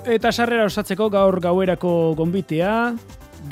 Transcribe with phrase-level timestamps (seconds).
[0.00, 2.70] Eta sarrera osatzeko gaur gauerako gonbitea,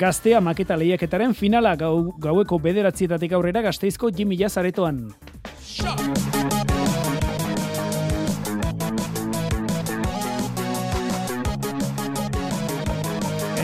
[0.01, 5.03] gaztea maketa lehiaketaren finala gau, gaueko bederatzietatik aurrera gazteizko Jimmy Jazaretoan.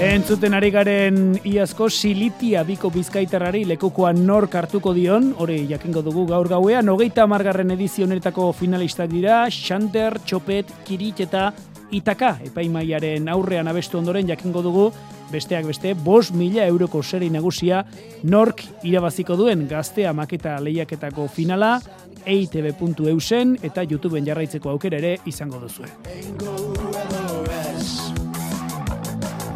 [0.06, 6.48] Entzuten ari garen iazko silitia biko bizkaitarrari lekukoa nor hartuko dion, hori jakingo dugu gaur
[6.48, 11.50] gauean, hogeita margarren edizionetako finalistak dira, Xander, Txopet, Kirit eta
[11.96, 14.89] Itaka, epaimaiaren aurrean abestu ondoren jakingo dugu,
[15.32, 17.83] besteak beste, bos mila euroko seri nagusia
[18.24, 21.79] nork irabaziko duen gaztea maketa lehiaketako finala,
[22.25, 25.87] eitb.eusen eta YouTubeen jarraitzeko aukera ere izango duzue.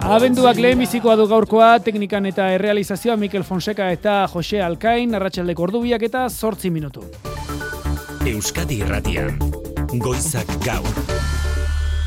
[0.10, 6.08] Abenduak lehen bizikoa du gaurkoa, teknikan eta errealizazioa Mikel Fonseca eta Jose Alkain, arratsaldeko ordubiak
[6.08, 7.04] eta sortzi minutu.
[8.26, 9.38] Euskadi Irratian,
[10.00, 11.29] Goizak Gaur.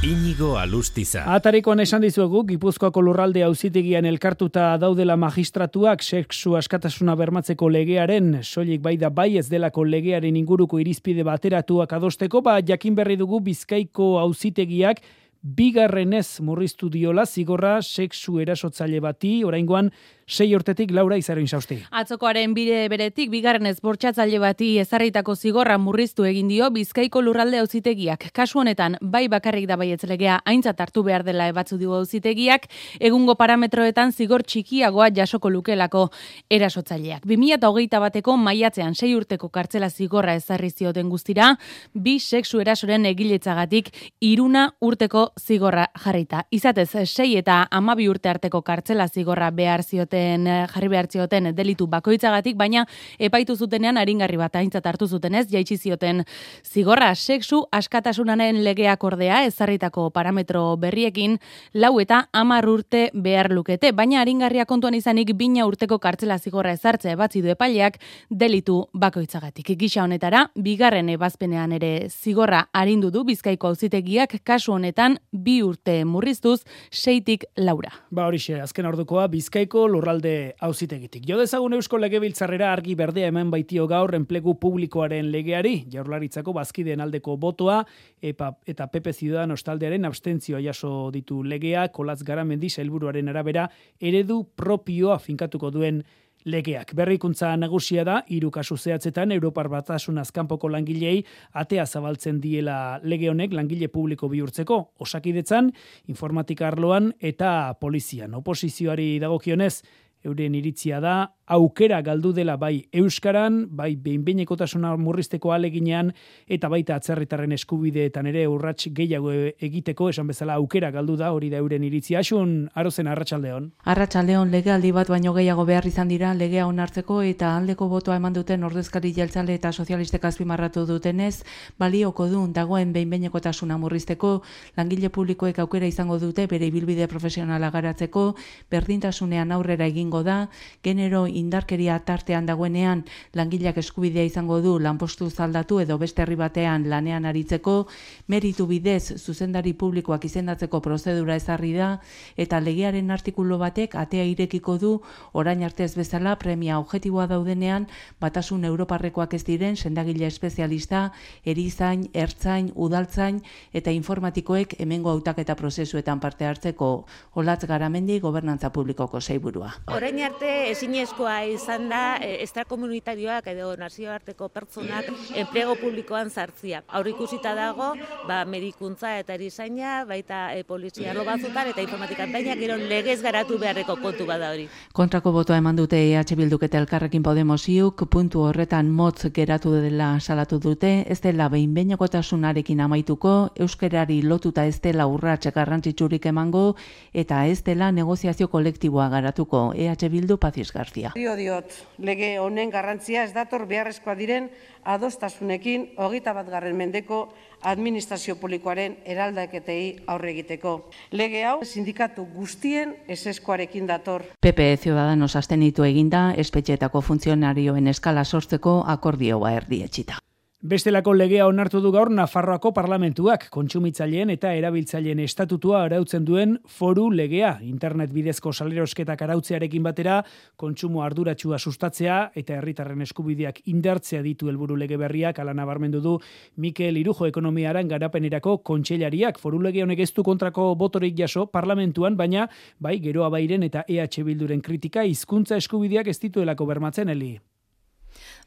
[0.03, 1.21] Inigo Alustiza.
[1.31, 8.97] Atarikoan esan dizuegu, Gipuzkoako lurralde auzitegian elkartuta daudela magistratuak sexu askatasuna bermatzeko legearen, soilik bai
[8.99, 15.05] da bai ez delako legearen inguruko irizpide bateratuak adosteko, ba jakin berri dugu Bizkaiko auzitegiak
[15.43, 19.93] bigarrenez murriztu diola zigorra sexu erasotzaile bati, oraingoan
[20.27, 21.79] sei urtetik Laura Izaroin sausti.
[21.91, 28.29] Atzokoaren bide beretik bigarren ez bortxatzaile bati ezarritako zigorra murriztu egin dio Bizkaiko lurralde auzitegiak.
[28.33, 32.69] Kasu honetan bai bakarrik da baietz legea aintzat hartu behar dela ebatzu dio auzitegiak,
[33.01, 36.09] egungo parametroetan zigor txikiagoa jasoko lukelako
[36.51, 37.27] erasotzaileak.
[37.27, 41.57] 2021 bateko maiatzean sei urteko kartzela zigorra ezarri zioten guztira,
[41.95, 46.47] bi sexu erasoren egiletzagatik iruna urteko zigorra jarrita.
[46.51, 51.55] Izatez, sei eta amabi urte arteko kartzela zigorra behar zioten zioten eh, jarri behar zioten
[51.55, 52.87] delitu bakoitzagatik, baina
[53.19, 56.25] epaitu zutenean aringarri bat aintzat hartu zutenez, jaitsi zioten
[56.65, 61.39] zigorra sexu askatasunaren legeak ordea ezarritako parametro berriekin
[61.73, 67.13] lau eta amar urte behar lukete, baina aringarria kontuan izanik bina urteko kartzela zigorra ezartzea
[67.13, 67.99] ebatzi du epaileak
[68.31, 69.73] delitu bakoitzagatik.
[69.79, 76.63] Gisa honetara, bigarren ebazpenean ere zigorra arindu du bizkaiko auzitegiak kasu honetan bi urte murriztuz
[76.91, 77.93] seitik laura.
[78.11, 81.25] Ba horixe, azken ordukoa bizkaiko lurralde auzitegitik.
[81.29, 87.37] Jo dezagun Eusko Legebiltzarrera argi berdea hemen baitio gaur enplegu publikoaren legeari, jaurlaritzako bazkideen aldeko
[87.37, 87.83] botoa
[88.21, 93.69] epa, eta PP Ciudadan ostaldearen abstentzioa jaso ditu legea, kolatz garamendi helburuaren arabera
[94.01, 96.03] eredu propioa finkatuko duen
[96.45, 96.95] legeak.
[96.95, 103.53] Berrikuntza nagusia da, hiru kasu zehatzetan Europar Batasun azkanpoko langilei atea zabaltzen diela lege honek
[103.53, 105.73] langile publiko bihurtzeko, osakidetzan,
[106.09, 108.35] informatika arloan eta polizian.
[108.35, 109.83] Oposizioari dagokionez,
[110.25, 116.13] euren iritzia da, aukera galdu dela bai euskaran, bai behinbeinekotasuna murrizteko aleginean
[116.47, 121.61] eta baita atzerritarren eskubideetan ere urrats gehiago egiteko, esan bezala aukera galdu da, hori da
[121.61, 122.21] euren iritzia.
[122.23, 123.71] Asun, arozen arratsaldeon.
[123.85, 128.65] Arratsaldeon legealdi bat baino gehiago behar izan dira legea onartzeko eta aldeko botoa eman duten
[128.65, 131.43] ordezkari jeltzale eta sozialistek azpimarratu dutenez,
[131.79, 134.33] balioko duen dagoen behinbeinekotasuna murrizteko,
[134.77, 138.35] langile publikoek aukera izango dute bere ibilbide profesionala garatzeko,
[138.71, 140.49] berdintasunean aurrera egingo da,
[140.83, 147.25] genero indarkeria tartean dagoenean langileak eskubidea izango du lanpostu zaldatu edo beste herri batean lanean
[147.25, 147.87] aritzeko,
[148.29, 152.01] meritu bidez zuzendari publikoak izendatzeko prozedura ezarri da
[152.37, 155.01] eta legearen artikulu batek atea irekiko du
[155.33, 157.87] orain arte ez bezala premia objektiboa daudenean
[158.21, 161.13] batasun europarrekoak ez diren sendagile espezialista,
[161.45, 163.41] erizain, ertzain, udaltzain
[163.73, 169.73] eta informatikoek hemengo hautaketa prozesuetan parte hartzeko olatz garamendi gobernantza publikoko zeiburua.
[170.03, 176.83] Orain arte ezinezko beharrezkoa izan da estrakomunitarioak edo nazioarteko pertsonak enplego publikoan sartzia.
[176.89, 177.95] Aur ikusita dago,
[178.27, 183.97] ba, medikuntza eta erizaina, baita e, polizia batzutan eta informatikan baina gero legez garatu beharreko
[184.03, 184.69] kontu bada hori.
[184.93, 190.59] Kontrako botoa eman dute EH Bilduk eta Elkarrekin Podemosiuk puntu horretan motz geratu dela salatu
[190.59, 196.75] dute, ez dela behin behinakotasunarekin amaituko, euskerari lotuta ez dela urratxe garrantzitsurik emango
[197.13, 201.13] eta ez dela negoziazio kolektiboa garatuko EH Bildu Paziz Garzia.
[201.15, 204.49] Dio diot, lege honen garrantzia ez dator beharrezkoa diren
[204.85, 210.75] adostasunekin hogeita bat garren mendeko administrazio publikoaren eraldaketei aurre egiteko.
[211.13, 214.25] Lege hau sindikatu guztien eseskoarekin dator.
[214.41, 220.19] PP Ciudadanos astenitu eginda espetxeetako funtzionarioen eskala sortzeko akordioa erdietxita.
[220.63, 227.57] Bestelako legea onartu du gaur Nafarroako parlamentuak kontsumitzaileen eta erabiltzaileen estatutua arautzen duen foru legea.
[227.67, 230.21] Internet bidezko salerosketak arautzearekin batera
[230.55, 236.17] kontsumo arduratsua sustatzea eta herritarren eskubideak indartzea ditu helburu lege berriak ala nabarmendu du
[236.55, 242.47] Mikel Irujo ekonomiaran garapenerako kontseilariak foru lege honek ez du kontrako botorik jaso parlamentuan baina
[242.79, 247.41] bai geroa bairen eta EH Bilduren kritika hizkuntza eskubideak ez dituelako bermatzen heli.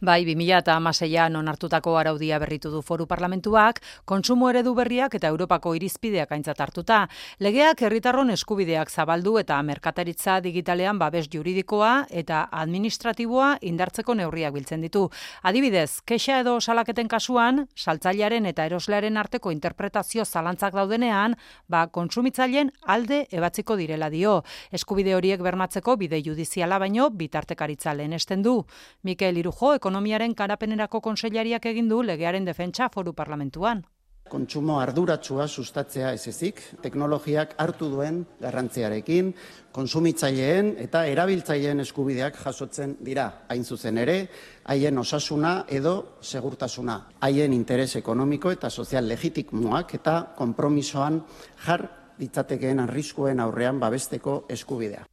[0.02, 5.72] Bai, 2000 eta amaseian onartutako araudia berritu du foru parlamentuak, kontsumo eredu berriak eta Europako
[5.78, 6.98] irizpideak aintzat hartuta.
[7.40, 15.06] Legeak herritarron eskubideak zabaldu eta merkataritza digitalean babes juridikoa eta administratiboa indartzeko neurriak biltzen ditu.
[15.44, 21.38] Adibidez, kexa edo salaketen kasuan, saltzailearen eta eroslearen arteko interpretazio zalantzak daudenean,
[21.70, 24.42] ba, kontsumitzaileen alde ebatziko direla dio.
[24.76, 28.60] Eskubide horiek bermatzeko bide judiziala baino bitartekaritza lehen esten du.
[29.04, 33.84] Mikel Irujo, ekonomiaren karapenerako konseilariak egin du legearen defentsa foru parlamentuan.
[34.26, 39.30] Kontsumo arduratsua sustatzea ez ezik, teknologiak hartu duen garrantziarekin,
[39.78, 44.18] konsumitzaileen eta erabiltzaileen eskubideak jasotzen dira, hain zuzen ere,
[44.66, 51.22] haien osasuna edo segurtasuna, haien interes ekonomiko eta sozial legitimoak eta konpromisoan
[51.68, 51.86] jar
[52.18, 55.06] ditzatekeen arriskuen aurrean babesteko eskubidea.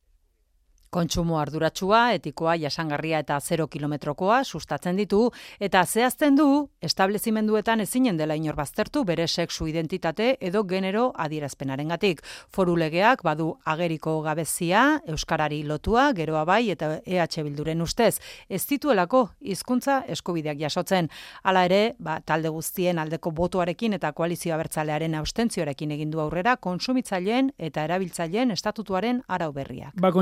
[0.92, 5.22] Kontsumo arduratsua, etikoa, jasangarria eta 0 kilometrokoa sustatzen ditu
[5.56, 12.20] eta zehazten du establezimenduetan ezinen dela inor baztertu bere sexu identitate edo genero adierazpenarengatik.
[12.52, 18.18] Foru legeak badu ageriko gabezia, euskarari lotua, geroa bai eta EH Bilduren ustez
[18.50, 21.08] ez dituelako hizkuntza eskubideak jasotzen.
[21.42, 27.54] Hala ere, ba, talde guztien aldeko botuarekin eta koalizio abertzalearen austentzioarekin egin du aurrera kontsumitzaileen
[27.56, 29.96] eta erabiltzaileen estatutuaren arau berriak.
[29.96, 30.12] Ba,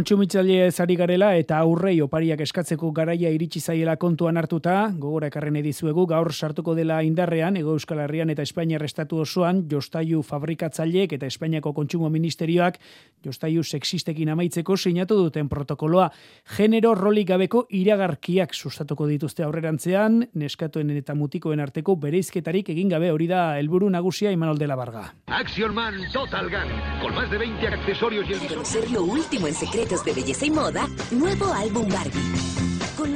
[0.61, 6.07] kontsumitzaile zari garela eta aurrei opariak eskatzeko garaia iritsi zaiela kontuan hartuta, gogora ekarren edizuegu
[6.07, 11.73] gaur sartuko dela indarrean, ego euskal herrian eta Espainiar estatu osoan, jostaiu fabrikatzaileek eta Espainiako
[11.73, 12.79] kontsumo ministerioak
[13.25, 16.11] jostaiu sexistekin amaitzeko sinatu duten protokoloa.
[16.57, 23.27] Genero rolik gabeko iragarkiak sustatuko dituzte aurrerantzean, neskatoen eta mutikoen arteko bereizketarik egin gabe hori
[23.27, 25.06] da helburu nagusia Imanol de la Varga.
[25.27, 26.71] Action Man Total Gun,
[27.03, 30.88] con más de 20 accesorios y el Ser lo último en secretos de belleza moda,
[31.11, 32.69] nuevo álbum Barbie.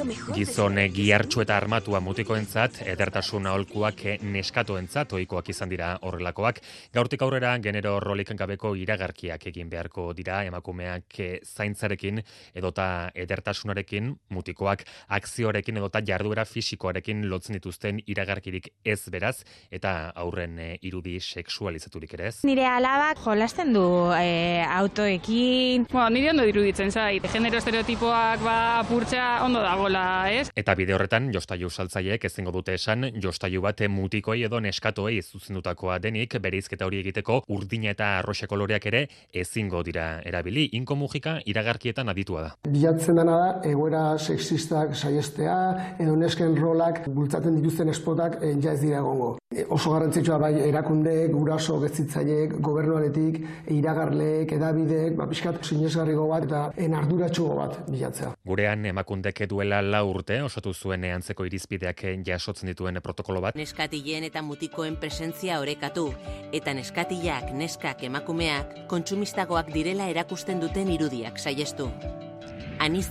[0.04, 6.58] Gizone giartxu eta armatua mutikoentzat edertasun aholkuak neskatoentzat ohikoak izan dira horrelakoak.
[6.92, 12.20] Gaurtik aurrera genero rolik gabeko iragarkiak egin beharko dira emakumeak zaintzarekin
[12.54, 20.78] edota edertasunarekin mutikoak akzioarekin edota jarduera fisikoarekin lotzen dituzten iragarkirik ez beraz eta aurren eh,
[20.82, 22.34] irudi sexualizaturik ere ez.
[22.44, 23.86] Nire alabak jolasten du
[24.18, 25.86] e, autoekin.
[25.92, 27.24] Bueno, nire ondo diruditzen zait.
[27.32, 30.50] Genero estereotipoak ba apurtza ondo da dagola, ez?
[30.56, 36.36] Eta bide horretan, jostaiu saltzaiek ezingo dute esan, jostaiu bat mutikoi edo neskatoei zuzendutakoa denik,
[36.40, 40.68] bereizketa hori egiteko urdina eta arroxe koloreak ere ezingo dira erabili.
[40.78, 42.50] Inko mugika iragarkietan aditua da.
[42.68, 45.56] Bilatzen dena da, egoera sexistak saiestea,
[45.98, 49.34] edo nesken rolak bultzaten dituzten espotak en ja ez dira egongo.
[49.54, 53.40] E, oso garrantzitsua bai erakundeek, guraso gezitzaileek, gobernuaretik,
[53.74, 58.32] iragarleek, edabideek, ba, pixkat sinesgarriko bat eta enarduratxugo bat bilatzea.
[58.46, 63.56] Gurean emakundek duela la urte osatu zuen antzeko irizpideak jasotzen dituen protokolo bat.
[63.56, 66.12] Neskatileen eta mutikoen presentzia orekatu
[66.52, 71.90] eta neskatiak, neskak, emakumeak kontsumistagoak direla erakusten duten irudiak saiestu.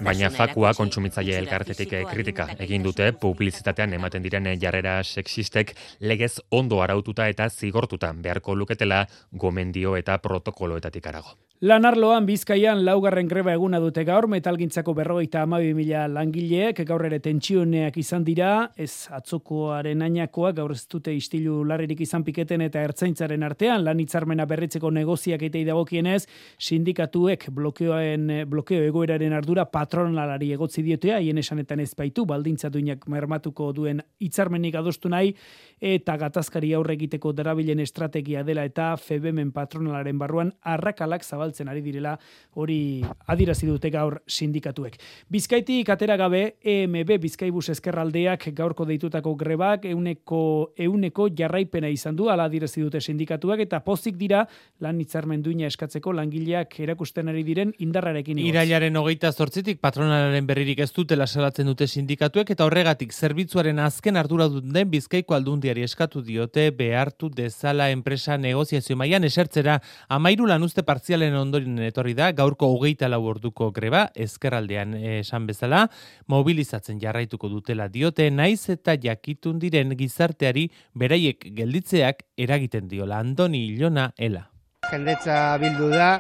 [0.04, 7.27] Baina fakua kontsumitzaile elkartetik kritika egin dute publizitatean ematen diren jarrera sexistek legez ondo araututa
[7.31, 11.38] eta zigortuta beharko luketela gomendio eta protokoloetatik arago.
[11.63, 17.96] Lanarloan Bizkaian laugarren greba eguna dute gaur metalgintzako berrogeita amabi mila langileek gaur ere tentsioneak
[18.01, 23.86] izan dira, ez atzokoaren ainakoa gaur ez dute istilu larririk izan piketen eta ertzaintzaren artean
[23.86, 26.25] lan hitzarmena berritzeko negoziak eitei dagokienez,
[26.60, 33.70] sindikatuek blokeoen blokeo egoeraren ardura patronalari egotzi diotea, haien esanetan ez baitu baldintza duinak mermatuko
[33.72, 35.32] duen hitzarmenik adostu nahi
[35.79, 41.81] eta gatazkari aurre egiteko darabilen estrategia dela eta FEBEMen patronalaren barruan arrakalak zabal zabaltzen ari
[41.81, 42.17] direla
[42.55, 44.98] hori adirazi dute gaur sindikatuek.
[45.29, 52.45] Bizkaitik atera gabe EMB Bizkaibus Ezkerraldeak gaurko deitutako grebak euneko euneko jarraipena izan du ala
[52.45, 54.45] adirazi dute sindikatuak eta pozik dira
[54.79, 58.39] lan hitzarmen duina eskatzeko langileak erakusten ari diren indarrarekin.
[58.39, 64.50] Irailaren hogeita zortzitik patronalaren berririk ez dutela salatzen dute sindikatuek eta horregatik zerbitzuaren azken ardura
[64.50, 69.79] den Bizkaiko aldundiari eskatu diote behartu dezala enpresa negoziazio mailan esertzera
[70.10, 75.85] amairu lanuzte partzialen ondorin etorri da, gaurko hogeita lau orduko greba, ezkerraldean esan bezala,
[76.31, 83.19] mobilizatzen jarraituko dutela diote, naiz eta jakitun diren gizarteari beraiek gelditzeak eragiten diola.
[83.23, 84.47] Andoni Ilona Ela.
[84.91, 86.17] Jendetza bildu da,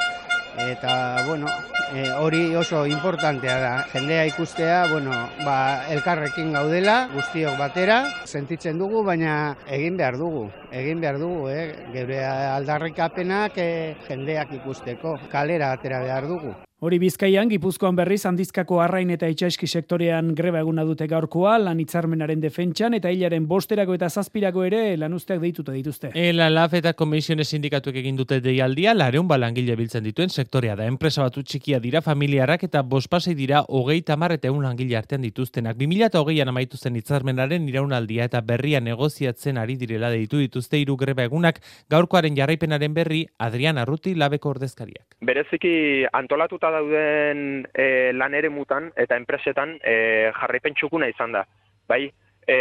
[0.57, 1.47] eta bueno,
[1.93, 3.73] e, hori oso importantea da.
[3.93, 5.11] Jendea ikustea, bueno,
[5.45, 11.65] ba, elkarrekin gaudela, guztiok batera, sentitzen dugu, baina egin behar dugu, egin behar dugu, eh?
[11.93, 16.53] geure aldarrikapenak eh, jendeak ikusteko, kalera atera behar dugu.
[16.83, 22.41] Hori Bizkaian, Gipuzkoan berriz handizkako arrain eta itxaiski sektorean greba eguna dute gaurkoa, lan hitzarmenaren
[22.43, 26.09] defentsan eta hilaren bosterako eta zazpirako ere lanuzteak deituta dituzte.
[26.13, 30.89] Ela LAF eta komisiones sindikatuek egin dute deialdia, lareun balangile biltzen dituen sektorea da.
[30.91, 35.79] Enpresa batu txikia dira familiarak eta bospasei dira hogei tamar eta egun langile artean dituztenak.
[35.79, 40.99] 2000 eta hogeian amaitu zen hitzarmenaren iraunaldia eta berria negoziatzen ari direla deitu dituzte hiru
[40.99, 45.07] greba egunak gaurkoaren jarraipenaren berri Adrian Arruti labeko ordezkariak.
[45.23, 49.95] Bereziki antolatuta dauden e, lan ere mutan eta enpresetan e,
[50.35, 51.45] jarraipen txukuna izan da.
[51.87, 52.07] Bai,
[52.47, 52.57] e,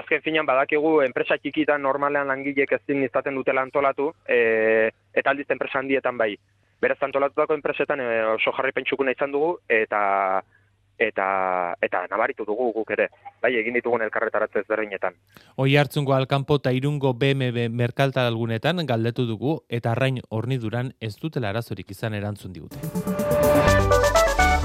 [0.00, 5.82] azken finan badakigu enpresa txikitan normalean langilek ezin izaten dutela antolatu e, eta aldiz enpresa
[5.82, 6.34] handietan bai.
[6.80, 10.00] Beraz antolatutako enpresetan e, oso jarraipen txukuna izan dugu eta
[10.98, 13.08] eta eta nabaritu dugu guk ere.
[13.42, 15.14] Bai, egin ditugun elkarretaratze ezberdinetan.
[15.56, 21.54] Oi hartzungo alkanpo eta irungo BMB merkalta algunetan galdetu dugu eta arrain horniduran ez dutela
[21.54, 23.67] arazorik izan erantzun digute.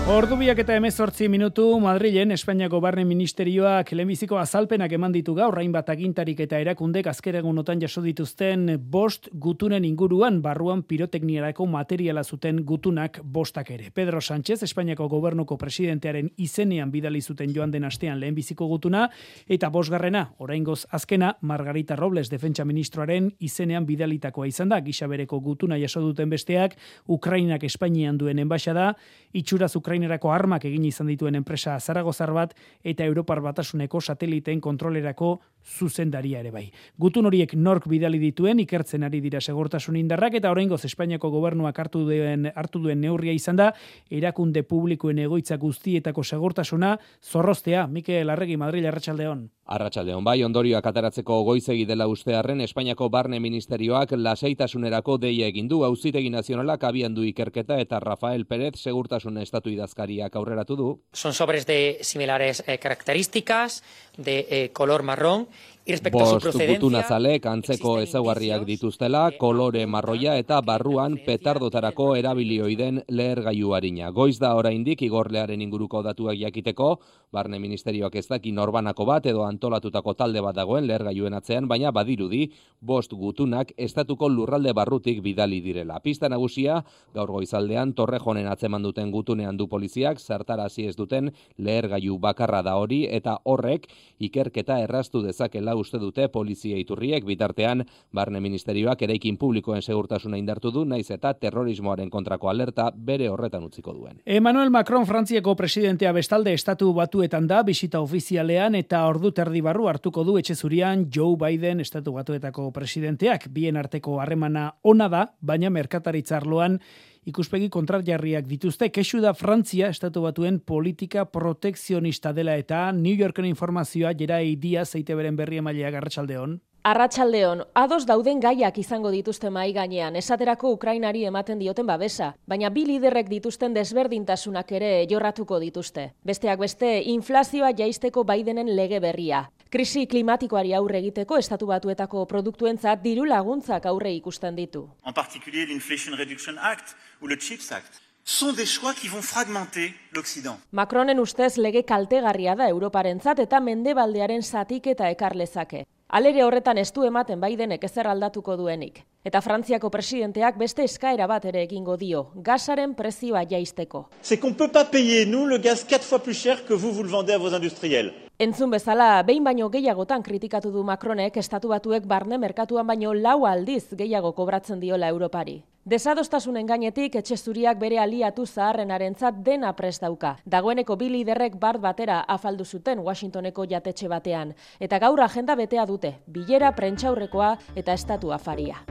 [0.04, 6.42] Ordubiak eta emezortzi minutu Madrilen Espainiako Barne Ministerioak lehenbiziko azalpenak eman ditu gaur hainbat agintarik
[6.44, 13.94] eta erakundek azkeregunotan jaso dituzten bost gutunen inguruan barruan pirotekniarako materiala zuten gutunak bostak ere.
[13.96, 19.06] Pedro Sánchez, Espainiako gobernuko presidentearen izenean bidali zuten joan den astean lehenbiziko gutuna
[19.48, 25.80] eta bosgarrena, oraingoz azkena, Margarita Robles, defentsa ministroaren izenean bidalitakoa izan da, gisa bereko gutuna
[25.80, 26.76] jaso duten besteak,
[27.08, 28.92] Ukrainak Espainian duen enbaixada,
[29.32, 36.40] itxuraz Ukrainerako armak egin izan dituen enpresa Zaragozar bat eta Europar Batasuneko sateliteen kontrolerako zuzendaria
[36.42, 36.64] ere bai.
[36.98, 42.02] Gutun horiek nork bidali dituen ikertzen ari dira segurtasun indarrak eta oraingoz Espainiako gobernuak hartu
[42.08, 43.70] duen hartu duen neurria izan da
[44.10, 49.52] erakunde publikoen egoitza guztietako segurtasuna zorrostea Mikel Arregi Madrid Arratsaldeon.
[49.64, 56.30] Arratsaldeon bai ondorioak ataratzeko goizegi dela ustearren Espainiako Barne Ministerioak lasaitasunerako deia egin du Auzitegi
[56.34, 60.90] Nazionalak abian du ikerketa eta Rafael Pérez segurtasun estatu idazkariak aurreratu du.
[61.14, 63.84] Son sobres de similares eh, características
[64.18, 65.48] de eh, color marrón
[65.84, 74.12] Bost gutuna zalek antzeko ezaugarriak dituztela, kolore marroia eta barruan petardotarako erabilioiden leher gaiu harina.
[74.16, 76.88] Goiz da oraindik igorlearen inguruko datuak jakiteko,
[77.34, 81.92] barne ministerioak ez daki norbanako bat edo antolatutako talde bat dagoen leher gaiuen atzean, baina
[81.92, 82.46] badirudi
[82.80, 86.00] bost gutunak estatuko lurralde barrutik bidali direla.
[86.00, 86.80] Pista nagusia,
[87.14, 92.78] gaur goizaldean torrejonen atzeman duten gutunean du poliziak, zertarazi ez duten leher gaiu bakarra da
[92.80, 93.92] hori, eta horrek
[94.24, 100.86] ikerketa erraztu dezakela uste dute polizia iturriek bitartean barne ministerioak eraikin publikoen segurtasuna indartu du
[100.86, 104.22] naiz eta terrorismoaren kontrako alerta bere horretan utziko duen.
[104.26, 110.24] Emmanuel Macron Frantziako presidentea bestalde estatu batuetan da bisita ofizialean eta ordu terdi barru hartuko
[110.24, 116.80] du etxe zurian Joe Biden estatu batuetako presidenteak bien arteko harremana ona da baina merkataritzarloan
[117.26, 124.14] ikuspegi kontrarjarriak dituzte kexu da Frantzia estatu batuen politika protekzionista dela eta New Yorken informazioa
[124.20, 126.60] jera idia zeite beren berri emailea garratxaldeon.
[126.84, 132.84] Arratsaldeon, ados dauden gaiak izango dituzte mai gainean, esaterako Ukrainari ematen dioten babesa, baina bi
[132.90, 136.10] liderrek dituzten desberdintasunak ere jorratuko dituzte.
[136.28, 139.46] Besteak beste, inflazioa jaisteko Bidenen lege berria.
[139.74, 144.84] Krisi klimatikoari aurre egiteko estatu batuetako produktuentzat diru laguntzak aurre ikusten ditu.
[145.02, 149.96] En particulier l'Inflation Reduction Act ou le CHIPS Act sont des choix qui vont fragmenter
[150.14, 150.60] l'Occident.
[150.72, 155.88] Macronen ustez lege kaltegarria da Europarentzat eta mendebaldearen zatik eta ekar lezake.
[156.08, 159.02] Alere horretan ez du ematen Bidenek ezer aldatuko duenik.
[159.24, 164.10] Eta Frantziako presidenteak beste eskaera bat ere egingo dio, gasaren prezioa jaisteko.
[164.22, 167.04] C'est qu'on peut pas payer nous le gaz 4 fois plus cher que vous vous
[167.04, 168.12] le vendez à vos industriels.
[168.38, 173.96] Entzun bezala, behin baino gehiagotan kritikatu du Macronek estatu batuek barne merkatuan baino lau aldiz
[173.96, 175.64] gehiago kobratzen diola Europari.
[175.86, 180.38] Desadostasunen gainetik etxe zuriak bere aliatu zaharrenarentzat dena prest dauka.
[180.46, 186.18] Dagoeneko bi liderrek bart batera afaldu zuten Washingtoneko jatetxe batean eta gaur agenda betea dute,
[186.28, 188.84] bilera prentsaurrekoa eta estatu afaria.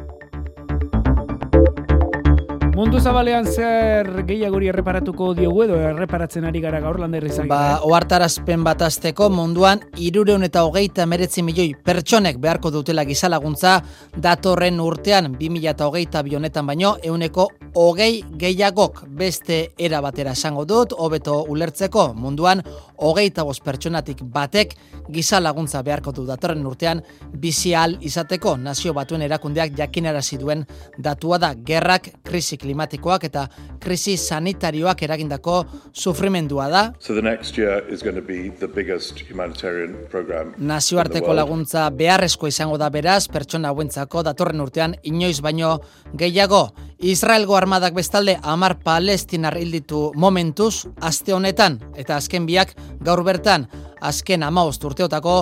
[2.72, 7.50] Mundu zabalean zer gehiagori erreparatuko diogu edo erreparatzen ari gara gaur lander izan.
[7.50, 13.74] Ba, oartarazpen bat azteko munduan irureun eta hogeita meretzi milioi pertsonek beharko dutela gizalaguntza
[14.16, 20.96] datorren urtean 2000 eta hogeita bionetan baino euneko hogei gehiagok beste era batera esango dut,
[20.96, 22.64] hobeto ulertzeko munduan
[22.96, 24.74] hogeita bost pertsonatik batek
[25.12, 27.04] gizalaguntza beharko du datorren urtean
[27.36, 30.64] bizial izateko nazio batuen erakundeak jakinarazi duen
[30.96, 33.46] datua da gerrak krisi klimatikoak eta
[33.82, 35.58] krisi sanitarioak eragindako
[35.92, 36.82] sufrimendua da.
[36.98, 40.54] So the next year is going to be the biggest humanitarian program.
[40.58, 45.78] Nazioarteko laguntza beharrezko izango da beraz pertsona hauentzako datorren urtean inoiz baino
[46.14, 46.68] gehiago.
[47.02, 53.66] Israelgo armadak bestalde amar palestinar hilditu momentuz aste honetan eta azken biak gaur bertan
[54.02, 55.34] azken amaost urteotako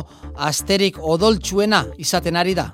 [0.50, 2.70] asterik odoltsuena izaten ari da.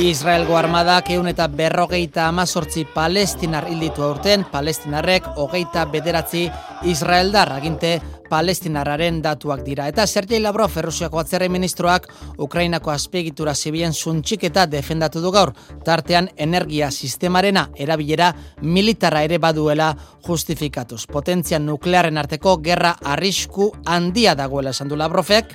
[0.00, 6.46] Israelgo armadak eun eta berrogeita amazortzi palestinar hilditu aurten, palestinarrek hogeita bederatzi
[6.88, 7.98] Israeldar aginte
[8.30, 9.88] palestinarraren datuak dira.
[9.90, 12.08] Eta Sergei Lavrov, Errusiako atzerre ministroak,
[12.38, 15.52] Ukrainako azpegitura zibien zuntxiketa defendatu du gaur,
[15.84, 18.30] tartean energia sistemarena erabilera
[18.62, 19.90] militara ere baduela
[20.26, 21.06] justifikatuz.
[21.10, 25.54] Potentzia nuklearen arteko gerra arrisku handia dagoela esan du Lavrovek.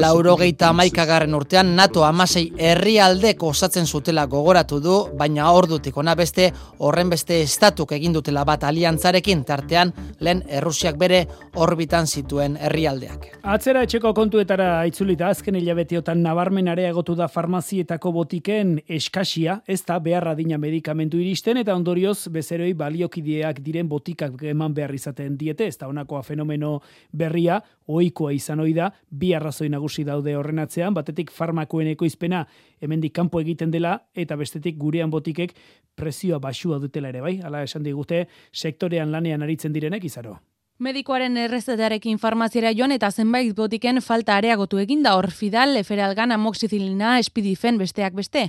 [0.00, 6.50] Lauro geita amaikagarren urtean NATO amasei herrialdeko osatzen zutela gogoratu du, baina ordutik ona beste
[6.78, 11.22] horren beste estatuk egindutela bat aliantzarekin tartean lehen Errusiak bere
[11.60, 13.28] orbitan zituen herrialdeak.
[13.54, 20.34] Atzera etxeko kontuetara itzulita azken hilabetiotan nabarmen areagotu da farmazietako botiken eskasia, ez da beharra
[20.38, 25.90] dina medikamentu iristen eta ondorioz bezeroi baliokideak diren botikak eman behar izaten diete, ez da
[25.90, 26.78] honakoa fenomeno
[27.12, 32.44] berria, ohikoa izan ohi da, bi arrazoi nagusi daude horren atzean, batetik farmakoen ekoizpena
[32.80, 35.54] hemendik kanpo egiten dela eta bestetik gurean botikek
[35.96, 40.38] prezioa basua dutela ere bai, hala esan digute sektorean lanean aritzen direnek izaro.
[40.82, 48.16] Medikoaren errezetarekin farmaziera joan eta zenbait botiken falta areagotu eginda orfidal, eferalgan, amoxizilina, espidifen, besteak
[48.18, 48.48] beste.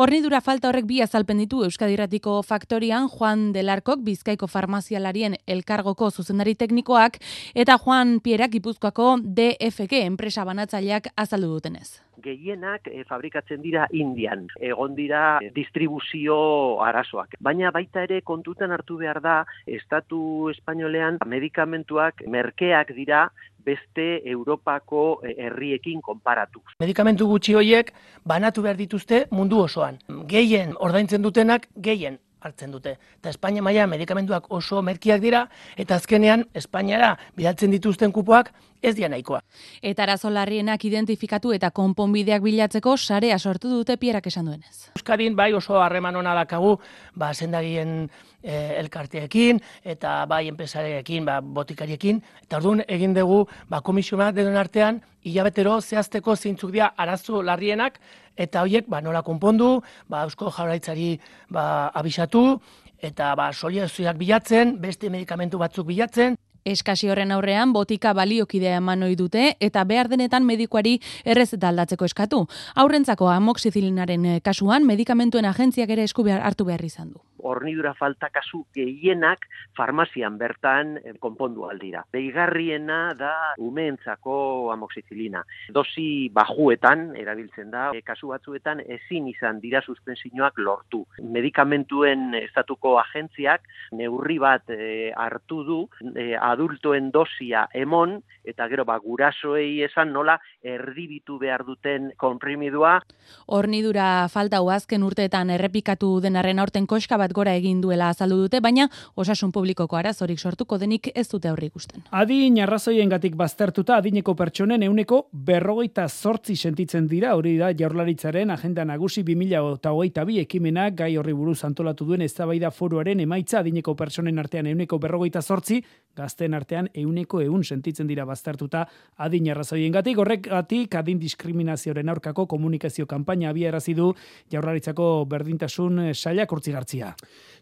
[0.00, 7.20] Hornidura falta horrek bi azalpen ditu Euskadiratiko faktorian Juan Delarkok Bizkaiko farmazialarien elkargoko zuzendari teknikoak
[7.52, 14.46] eta Juan Pierak Gipuzkoako DFG enpresa banatzaileak azaldu dutenez gehienak e, fabrikatzen dira Indian.
[14.60, 16.36] Egon dira e, distribuzio
[16.84, 17.38] arazoak.
[17.40, 23.28] Baina baita ere kontutan hartu behar da, Estatu Espainolean medikamentuak merkeak dira
[23.64, 26.62] beste Europako eh, herriekin konparatu.
[26.80, 27.92] Medikamentu gutxi horiek
[28.24, 29.98] banatu behar dituzte mundu osoan.
[30.28, 32.96] Gehien ordaintzen dutenak gehien hartzen dute.
[33.20, 38.52] Eta Espainia maila medikamentuak oso merkiak dira, eta azkenean Espainiara bidaltzen dituzten kupoak
[38.84, 39.40] ez dia nahikoa.
[39.82, 44.90] Eta arazolarrienak identifikatu eta konponbideak bilatzeko sarea sortu dute pierak esan duenez.
[44.98, 46.76] Euskadin bai oso harreman hona dakagu,
[47.16, 48.10] ba, zendagien
[48.42, 54.60] e, elkarteekin, eta bai enpresarekin, ba, botikariekin, eta orduan egin dugu ba, komisio bat denon
[54.60, 57.98] artean, hilabetero zehazteko zeintzuk dira arazo larrienak,
[58.36, 61.18] eta horiek ba, nola konpondu, ba, eusko jaurlaitzari
[61.50, 62.60] ba, abisatu,
[63.02, 66.38] eta ba, solidazioak bilatzen, beste medikamentu batzuk bilatzen.
[66.64, 72.46] Eskasi horren aurrean botika baliokidea eman ohi dute eta behar denetan medikuari errez aldatzeko eskatu.
[72.74, 78.64] Aurrentzako amoxizilinaren kasuan medikamentuen agentziak ere esku behar hartu behar izan du hornidura falta kasu
[78.74, 79.44] gehienak
[79.76, 82.04] farmazian bertan eh, konpondu aldira.
[82.12, 85.44] Beigarriena da umeentzako amoxicilina.
[85.74, 91.04] Dosi bajuetan erabiltzen da, e, kasu batzuetan ezin izan dira suspensioak lortu.
[91.36, 95.80] Medikamentuen estatuko agentziak neurri bat e, hartu du
[96.14, 102.98] e, adultoen dosia emon eta gero ba gurasoei esan nola erdibitu behar duten konprimidua.
[103.46, 108.88] Hornidura falta azken urteetan errepikatu denarren aurten koska bat gora egin duela azaldu dute, baina
[109.20, 112.06] osasun publikoko arazorik sortuko denik ez dute aurri ikusten.
[112.14, 119.24] Adin arrazoiengatik baztertuta adineko pertsonen euneko berrogeita zortzi sentitzen dira, hori da jaurlaritzaren agenda nagusi
[119.26, 124.98] 2008 bi ekimenak gai horri buruz antolatu duen eztabaida foruaren emaitza adineko pertsonen artean euneko
[125.02, 125.80] berrogeita zortzi,
[126.16, 128.84] gazten artean euneko eun sentitzen dira baztertuta
[129.26, 134.12] adin arrazoiengatik, horrek gatik adin diskriminazioaren aurkako komunikazio kanpaina abiarazi du
[134.52, 137.14] jaurlaritzako berdintasun sailak urtzigartzia.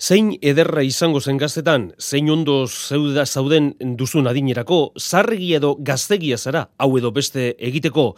[0.03, 6.65] Zein ederra izango zen gaztetan, zein ondo zeuda zauden duzun adinerako, zarregi edo gaztegia zara,
[6.79, 8.09] hau edo beste egiteko,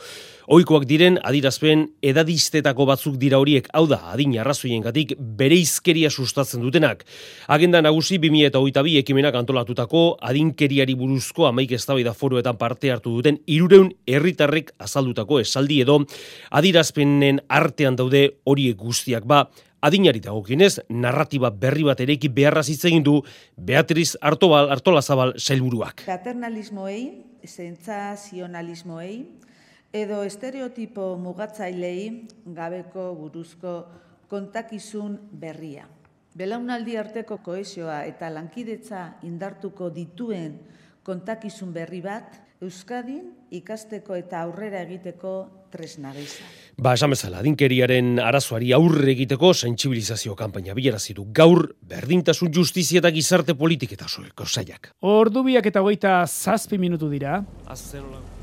[0.45, 7.07] Ohikoak diren adirazpen edadistetako batzuk dira horiek, hau da, adin arrazoiengatik bere izkeria sustatzen dutenak.
[7.49, 14.75] Agenda nagusi 2022 ekimenak antolatutako adinkeriari buruzko amaik eztabaida foroetan parte hartu duten irureun herritarrek
[14.85, 16.03] azaldutako esaldi edo
[16.51, 19.47] adirazpenen artean daude horiek guztiak ba,
[19.85, 23.19] adinari dagokienez narratiba berri bat ereiki beharra hitz egin du
[23.57, 26.07] Beatriz Artobal Artolazabal sailburuak.
[26.09, 27.03] Paternalismoei,
[27.45, 29.17] sentsazionalismoei
[29.95, 33.75] edo estereotipo mugatzailei gabeko buruzko
[34.29, 35.85] kontakizun berria.
[36.35, 40.57] Belaunaldi arteko koesioa eta lankidetza indartuko dituen
[41.07, 45.33] kontakizun berri bat Euskadin ikasteko eta aurrera egiteko
[45.75, 46.47] tresna gisa.
[46.81, 53.13] Ba, esan bezala, dinkeriaren arazoari aurre egiteko sentsibilizazio kanpaina bilarazi du gaur berdintasun justizia eta
[53.15, 54.95] gizarte politik eta soeko saiak.
[55.03, 57.43] Ordubiak eta hogeita zazpi minutu dira.
[57.67, 58.34] Azenola.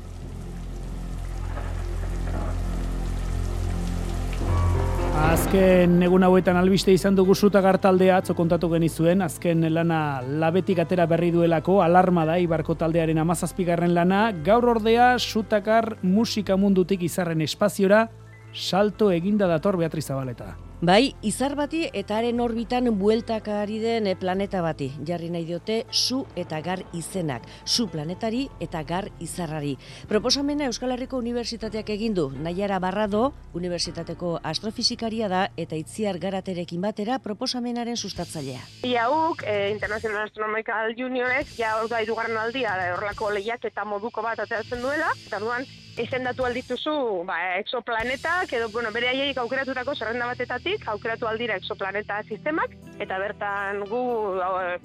[5.12, 11.04] Azken egun hauetan albiste izan dugu zutagar taldea atzo kontatu genizuen, azken lana labetik atera
[11.06, 18.06] berri duelako, alarma da ibarko taldearen amazazpigarren lana, gaur ordea zutagar musika mundutik izarren espaziora,
[18.54, 20.54] salto eginda dator Beatriz Zabaleta.
[20.82, 24.88] Bai, izar bati eta haren orbitan bueltak ari den planeta bati.
[25.06, 27.44] Jarri nahi diote zu eta gar izenak.
[27.64, 29.76] Zu planetari eta gar izarrari.
[30.10, 32.24] Proposamena Euskal Herriko Unibertsitateak egin du.
[32.34, 38.66] Naiara Barrado, Unibertsitateko astrofizikaria da eta itziar garaterekin batera proposamenaren sustatzailea.
[38.82, 44.42] Iauk, e, International Astronomical Unionek, ja hau da irugarren aldia, horrelako lehiak eta moduko bat
[44.42, 45.62] ateratzen duela, eta duan,
[46.00, 52.74] izendatu aldituzu ba, exoplanetak, edo bueno, bere aiei aukeratutako zerrenda batetatik, aukeratu aldira exoplaneta sistemak,
[53.00, 54.02] eta bertan gu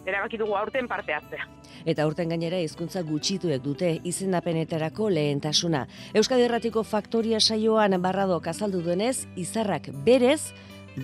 [0.05, 1.47] erabaki dugu aurten parte hartzea.
[1.87, 5.85] Eta aurten gainera hizkuntza gutxituek dute izendapenetarako lehentasuna.
[6.13, 10.53] Euskadi Erratiko Faktoria saioan barrado kazaldu duenez, izarrak berez,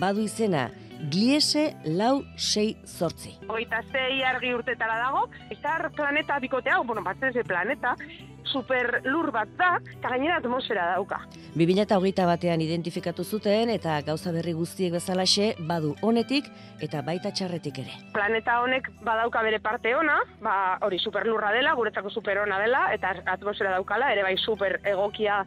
[0.00, 0.70] badu izena,
[1.10, 3.34] Gliese lau sei zortzi.
[3.52, 7.96] Oita zei argi urtetara dago, izar planeta bikotea, bueno, batzen ze planeta,
[8.50, 11.20] super lur bat da, eta gainera atmosfera dauka.
[11.54, 16.50] 2008 batean identifikatu zuten eta gauza berri guztiek bezalaxe badu honetik
[16.84, 17.98] eta baita txarretik ere.
[18.14, 22.88] Planeta honek badauka bere parte ona, ba, hori super lurra dela, guretzako super ona dela,
[22.94, 25.44] eta atmosfera daukala, ere bai super egokia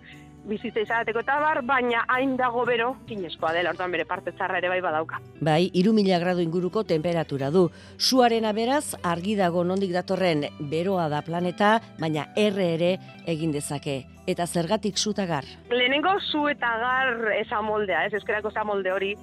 [0.47, 4.71] bizitza izateko eta bar, baina hain dago bero, kinezkoa dela, orduan bere parte txarra ere
[4.71, 5.19] bai badauka.
[5.43, 7.67] Bai, iru mila gradu inguruko temperatura du.
[7.97, 12.93] Suaren aberaz, argi dago nondik datorren beroa da planeta, baina erre ere
[13.27, 14.03] egin dezake.
[14.27, 15.45] Eta zergatik zutagar?
[15.71, 19.13] Lehenengo zu eta gar eza moldea, ez eskerako eza molde hori,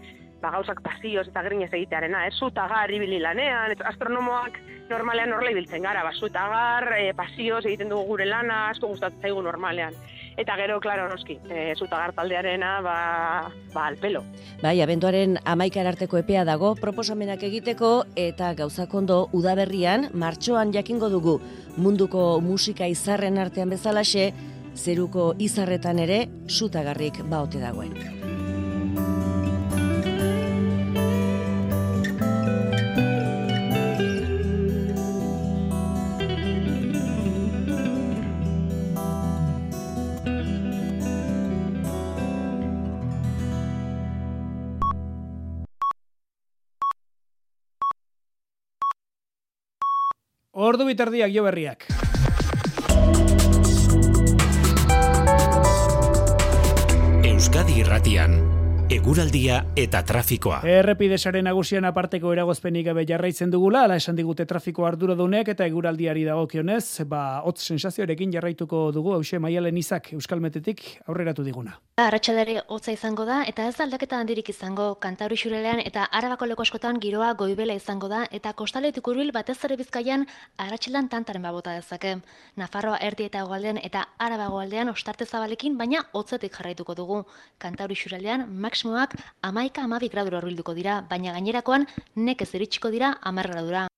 [0.40, 4.60] ba, gauzak pasioz eta grinez egitearena, ez zu eta gar ibili lanean, ez astronomoak
[4.90, 8.92] normalean horrela ibiltzen gara, ba, zu eta gar, e, pasioz egiten dugu gure lana, asko
[8.92, 9.96] gustatzen zaigu normalean
[10.36, 12.96] eta gero, klaro, noski, e, zutagar taldearena, ba,
[13.74, 14.24] ba, alpelo.
[14.62, 21.38] Bai, abenduaren amaikar arteko epea dago, proposamenak egiteko, eta gauzakondo udaberrian, martxoan jakingo dugu,
[21.76, 24.32] munduko musika izarren artean bezalaxe,
[24.74, 28.23] zeruko izarretan ere, zutagarrik baote dagoen.
[50.64, 51.84] Ordu bitardiak jo berriak.
[57.28, 58.53] Euskadi Irratian
[58.92, 60.58] eguraldia eta trafikoa.
[60.68, 67.06] Errepidesaren nagusian aparteko eragozpenik gabe jarraitzen dugula, ala esan digute trafiko arduradunek eta eguraldiari dagokionez,
[67.08, 71.78] ba, hotz sensazioarekin jarraituko dugu, hause maialen izak euskalmetetik aurreratu diguna.
[71.96, 77.00] Arratxalare hotza izango da, eta ez aldaketa handirik izango, kantauri xurelean eta arabako leko askotan
[77.00, 80.26] giroa goibela izango da, eta kostaletik urbil batez ere bizkaian
[80.58, 82.18] arratxelan tantaren babota dezake.
[82.60, 87.22] Nafarroa erdi eta goaldean eta arabago aldean ostarte zabalekin, baina hotzetik jarraituko dugu.
[87.58, 93.88] Kantauri xurelean, maksimoak amaika amabik gradura horbilduko dira, baina gainerakoan nekez eritxiko dira amar gradura.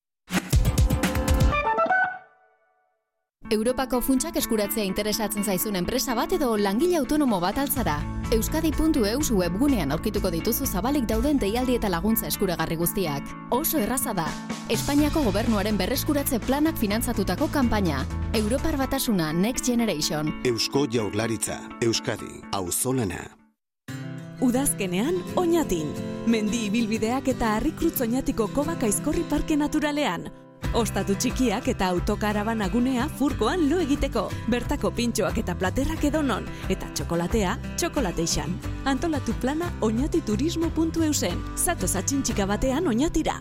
[3.46, 8.00] Europako funtsak eskuratzea interesatzen zaizun enpresa bat edo langile autonomo bat altzara.
[8.34, 13.22] Euskadi.eus webgunean aurkituko dituzu zabalik dauden deialdi eta laguntza eskuragarri guztiak.
[13.54, 14.26] Oso erraza da.
[14.68, 18.02] Espainiako gobernuaren berreskuratze planak finantzatutako kanpaina.
[18.34, 20.34] Europar batasuna Next Generation.
[20.44, 21.62] Eusko jaurlaritza.
[21.86, 22.42] Euskadi.
[22.50, 23.45] Auzolana.
[24.40, 25.94] Udazkenean, oinatin.
[26.28, 30.28] Mendi ibilbideak eta harrikrutz oinatiko kobak aizkorri parke naturalean.
[30.76, 34.26] Ostatu txikiak eta autokarabana gunea furkoan lo egiteko.
[34.52, 36.44] Bertako pintxoak eta platerrak edonon.
[36.68, 38.52] Eta txokolatea, txokolateixan.
[38.84, 41.44] Antolatu plana oinatiturismo.eusen.
[41.56, 43.40] Zato zatxintxika batean oinatira.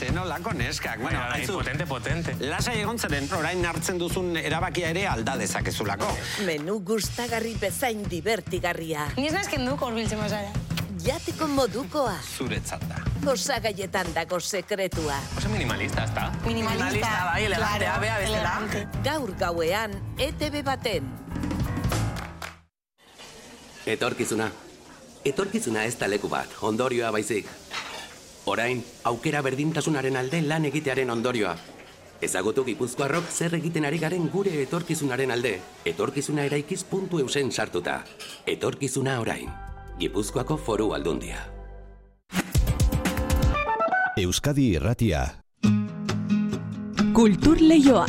[0.00, 0.96] Zeno lako neskak.
[1.02, 2.32] Bueno, bai, aizu, potente, potente.
[2.48, 6.08] Lasai egon zaren, orain hartzen duzun erabakia ere alda dezakezulako.
[6.46, 9.10] Menu gustagarri bezain divertigarria.
[9.18, 10.54] Ni ez nazken duk horbiltzen mazara.
[11.04, 12.14] Jateko modukoa.
[12.38, 13.02] Zuretzat da.
[13.28, 15.20] Osagaietan dago sekretua.
[15.36, 16.30] Oso minimalista, ez da?
[16.46, 18.56] Minimalista, bai, elegantea, bea bezala.
[19.04, 21.12] Gaur gauean, ETV baten.
[23.84, 24.48] Etorkizuna.
[25.28, 27.52] Etorkizuna ez da leku bat, ondorioa baizik.
[28.44, 31.56] Orain, aukera berdintasunaren alde lan egitearen ondorioa.
[32.20, 35.54] Ezagutu gipuzkoarrok zer egiten ari garen gure etorkizunaren alde.
[35.84, 38.02] Etorkizuna eraikiz puntu eusen sartuta.
[38.46, 39.48] Etorkizuna orain.
[40.00, 41.46] Gipuzkoako foru aldundia.
[44.20, 45.24] Euskadi Irratia.
[47.16, 48.06] Kultur Leioa.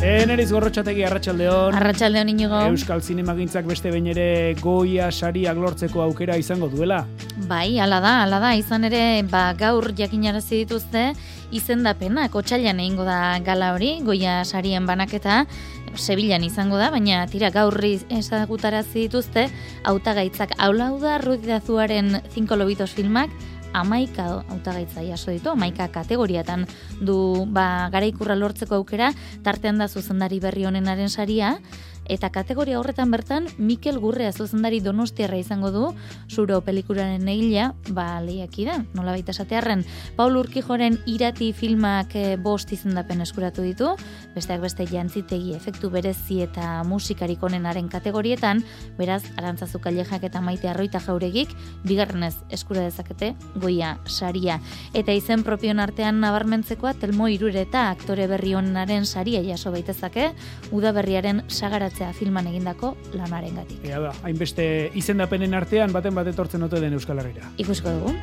[0.00, 1.74] Eneriz gorrotxategi arratsaldeon.
[1.76, 2.56] Arratsaldeon inigo.
[2.70, 7.02] Euskal Zinemagintzak beste behin ere goia sariak lortzeko aukera izango duela.
[7.50, 11.10] Bai, ala da, ala da, izan ere, ba, gaur jakinarazi dituzte,
[11.52, 15.44] izendapenak otsailan egingo da gala hori, goia sarien banaketa,
[15.90, 19.48] Sevillan izango da, baina tira gaurri ezagutarazi dituzte,
[19.90, 23.28] hautagaitzak aula da Rudidazuaren Cinco Lobitos filmak,
[23.72, 26.66] amaika hautagaitza jaso ditu, amaika kategoriatan
[27.00, 29.12] du ba, gara ikurra lortzeko aukera,
[29.44, 31.58] tartean da zuzendari berri honenaren saria,
[32.10, 35.84] eta kategoria horretan bertan Mikel Gurrea zuzendari donostiarra izango du,
[36.28, 39.84] zuro pelikuraren egilea, ba lehiaki da, nola baita esatearren,
[40.18, 43.92] Paul Urkijoren irati filmak eh, bost izendapen eskuratu ditu,
[44.34, 48.64] besteak beste jantzitegi efektu berezi eta musikarik onenaren kategorietan,
[48.98, 51.54] beraz, arantzazu kalejak eta maite arroita jauregik,
[51.86, 54.58] bigarrenez eskura dezakete, goia saria.
[54.98, 60.30] Eta izen propion artean nabarmentzekoa, telmo irure eta aktore berri honenaren saria jaso baitezake,
[60.74, 61.44] udaberriaren
[62.00, 63.84] sagaratzea filman egindako lanaren gatik.
[63.84, 67.50] Ea da, hainbeste izendapenen artean baten bat etortzen ote den Euskal Herriera.
[67.58, 68.14] Ikusko dugu.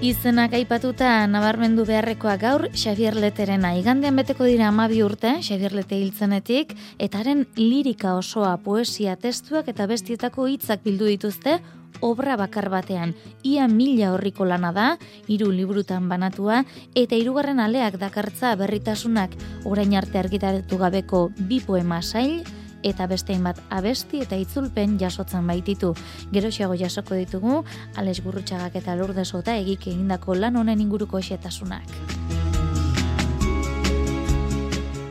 [0.00, 3.74] Izenak aipatuta nabarmendu beharrekoa gaur Xavier Leterena.
[3.76, 9.84] Igandean beteko dira amabi urte, Xavier Lete hiltzenetik, eta haren lirika osoa, poesia, testuak eta
[9.86, 11.58] bestietako hitzak bildu dituzte,
[12.00, 13.14] obra bakar batean.
[13.42, 14.86] Ia mila horriko lana da,
[15.26, 22.42] hiru liburutan banatua, eta hirugarren aleak dakartza berritasunak orain arte argitaratu gabeko bi poema sail,
[22.82, 25.94] eta beste bat abesti eta itzulpen jasotzen baititu.
[26.32, 27.64] Geroxiago jasoko ditugu,
[27.96, 32.49] Alex Gurrutxagak eta Lourdes Ota egik egindako lan honen inguruko xetasunak.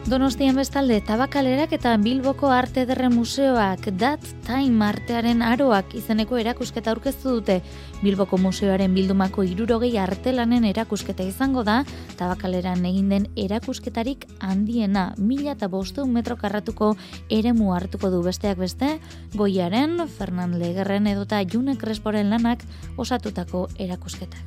[0.09, 7.35] Donostian bestalde tabakalerak eta Bilboko Arte Ederre Museoak Dat Time artearen aroak izeneko erakusketa aurkeztu
[7.35, 7.59] dute.
[8.01, 11.83] Bilboko Museoaren bildumako irurogei artelanen erakusketa izango da,
[12.17, 16.95] tabakaleran egin den erakusketarik handiena mila eta bosteun metro karratuko
[17.29, 18.95] eremu hartuko du besteak beste,
[19.37, 22.65] goiaren, Fernand Legerren edota June Cresporen lanak
[22.97, 24.41] osatutako erakusketa.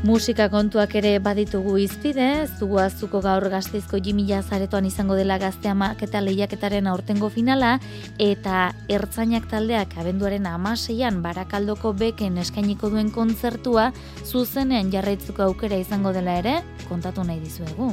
[0.00, 6.22] Musika kontuak ere baditugu izpide, zugu azuko gaur gazteizko jimila zaretoan izango dela gazteamak eta
[6.24, 7.74] lehiaketaren aurtengo finala,
[8.16, 13.90] eta ertzainak taldeak abenduaren amaseian barakaldoko beken eskainiko duen kontzertua,
[14.24, 16.56] zuzenean jarraitzuko aukera izango dela ere,
[16.88, 17.92] kontatu nahi dizuegu.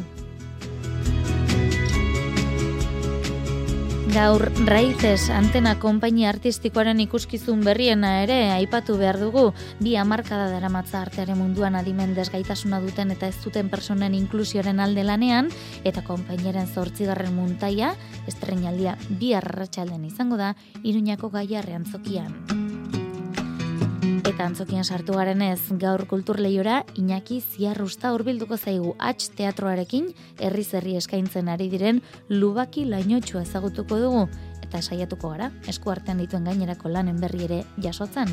[4.14, 9.50] Gaur Raizes antena konpainia artistikoaren ikuskizun berriena ere aipatu behar dugu
[9.84, 15.52] bi hamarkada daramatza artearen munduan adimen desgaitasuna duten eta ez duten personen inklusioaren alde lanean
[15.84, 17.96] eta konpainiaren zortzigarren muntaia
[18.28, 22.67] estrenaldia bi arratsalden izango da Iruñako gaiarrean zokian.
[24.08, 30.96] Eta antzokian sartu garen ez, gaur kulturleiora Iñaki Ziarrusta hurbilduko zaigu H teatroarekin herri zerri
[31.00, 34.28] eskaintzen ari diren lubaki lainotxua ezagutuko dugu
[34.64, 38.32] eta saiatuko gara, esku artean dituen gainerako lanen berri ere jasotzen.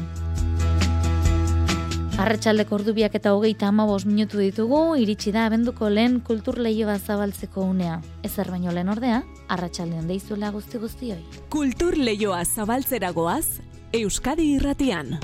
[2.14, 8.00] Arratxaldeko ordubiak eta hogeita amabos minutu ditugu, iritsi da abenduko lehen kultur lehioa zabaltzeko unea.
[8.22, 11.22] Ezer baino lehen ordea, arratsaldean deizuela guzti guztioi.
[11.50, 13.60] Kultur Leioa zabaltzeragoaz,
[13.92, 15.16] Euskadi Irratian.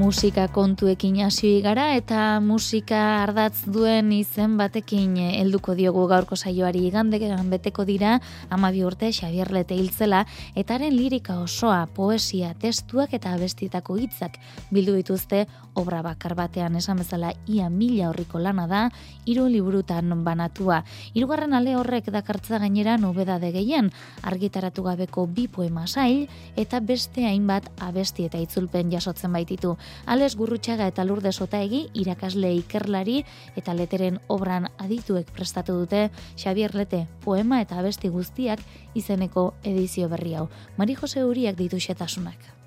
[0.00, 7.50] Musika kontuekin hasi gara eta musika ardatz duen izen batekin helduko diogu gaurko saioari igandean
[7.52, 8.14] beteko dira
[8.48, 10.22] amabi urte Xavier Lete hiltzela
[10.56, 14.38] etaren lirika osoa, poesia, testuak eta abestitako hitzak
[14.72, 15.42] bildu dituzte
[15.74, 18.82] obra bakar batean esan bezala ia mila horriko lana da
[19.26, 20.80] hiru liburutan banatua.
[21.12, 27.68] Hirugarren ale horrek dakartza gainera nobedade gehien argitaratu gabeko bi poema sail eta beste hainbat
[27.78, 29.76] abesti eta itzulpen jasotzen baititu.
[30.06, 33.24] Ales Gurrutxaga eta Lurde Sotaegi irakasle ikerlari
[33.56, 38.62] eta leteren obran adituek prestatu dute Xavier Lete poema eta abesti guztiak
[38.94, 40.48] izeneko edizio berri hau.
[40.76, 42.59] Mari Jose Uriak ditu xetasunak.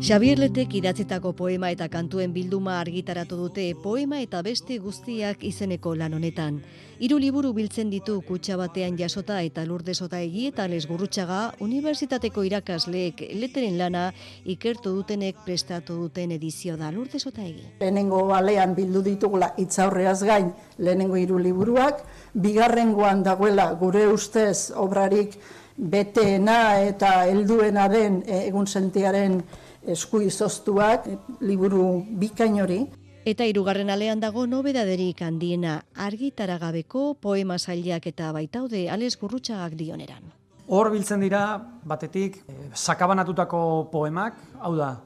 [0.00, 6.16] Xavier Letek idatzitako poema eta kantuen bilduma argitaratu dute poema eta beste guztiak izeneko lan
[6.16, 6.62] honetan.
[7.04, 13.20] Hiru liburu biltzen ditu kutsa batean jasota eta lurde sota egi eta lesgurrutxaga unibertsitateko irakasleek
[13.42, 14.06] leteren lana
[14.48, 17.68] ikertu dutenek prestatu duten edizio da lurde sota egi.
[17.84, 25.36] Lehenengo balean bildu ditugula itzaurreaz gain lehenengo hiru liburuak, bigarrengoan dagoela gure ustez obrarik
[25.80, 29.42] beteena eta helduena den eh, egun sentiaren
[29.86, 31.06] esku izoztuak,
[31.40, 32.80] liburu bikain hori.
[33.24, 40.32] Eta hirugarren alean dago nobedaderik handiena argitaragabeko poema zailak eta baitaude ales gurrutxagak dioneran.
[40.70, 45.00] Hor biltzen dira, batetik, eh, sakabanatutako poemak, hau da,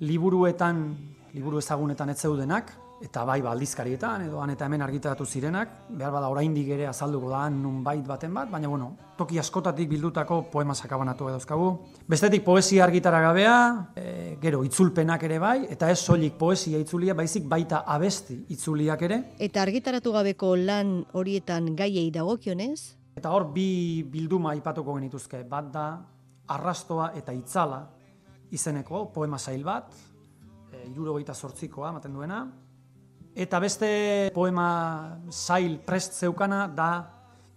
[0.00, 0.96] liburuetan,
[1.34, 2.72] liburu ezagunetan ez zeudenak,
[3.02, 7.48] eta bai baldizkarietan edo han eta hemen argitaratu zirenak, behar bada oraindik ere azalduko da
[7.50, 11.68] nun bait baten bat, baina bueno, toki askotatik bildutako poema sakabanatu dauzkagu.
[12.08, 13.56] Bestetik poesia argitara gabea,
[13.96, 19.20] e, gero itzulpenak ere bai, eta ez soilik poesia itzulia, baizik baita abesti itzuliak ere.
[19.38, 22.94] Eta argitaratu gabeko lan horietan gaiei dagokionez?
[23.18, 25.86] Eta hor bi bilduma aipatuko genituzke, bat da
[26.54, 27.82] arrastoa eta itzala
[28.52, 29.90] izeneko poema zail bat,
[30.70, 32.44] e, irurogeita sortzikoa, maten duena,
[33.34, 36.90] Eta beste poema zail prest zeukana da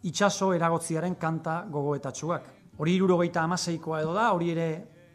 [0.08, 2.46] itxaso eragotziaren kanta gogoetatxuak.
[2.80, 4.70] Hori irurogeita amaseikoa edo da, hori ere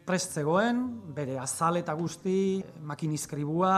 [0.05, 0.83] prest zegoen,
[1.15, 3.73] bere azal eta guzti, makinizkribua,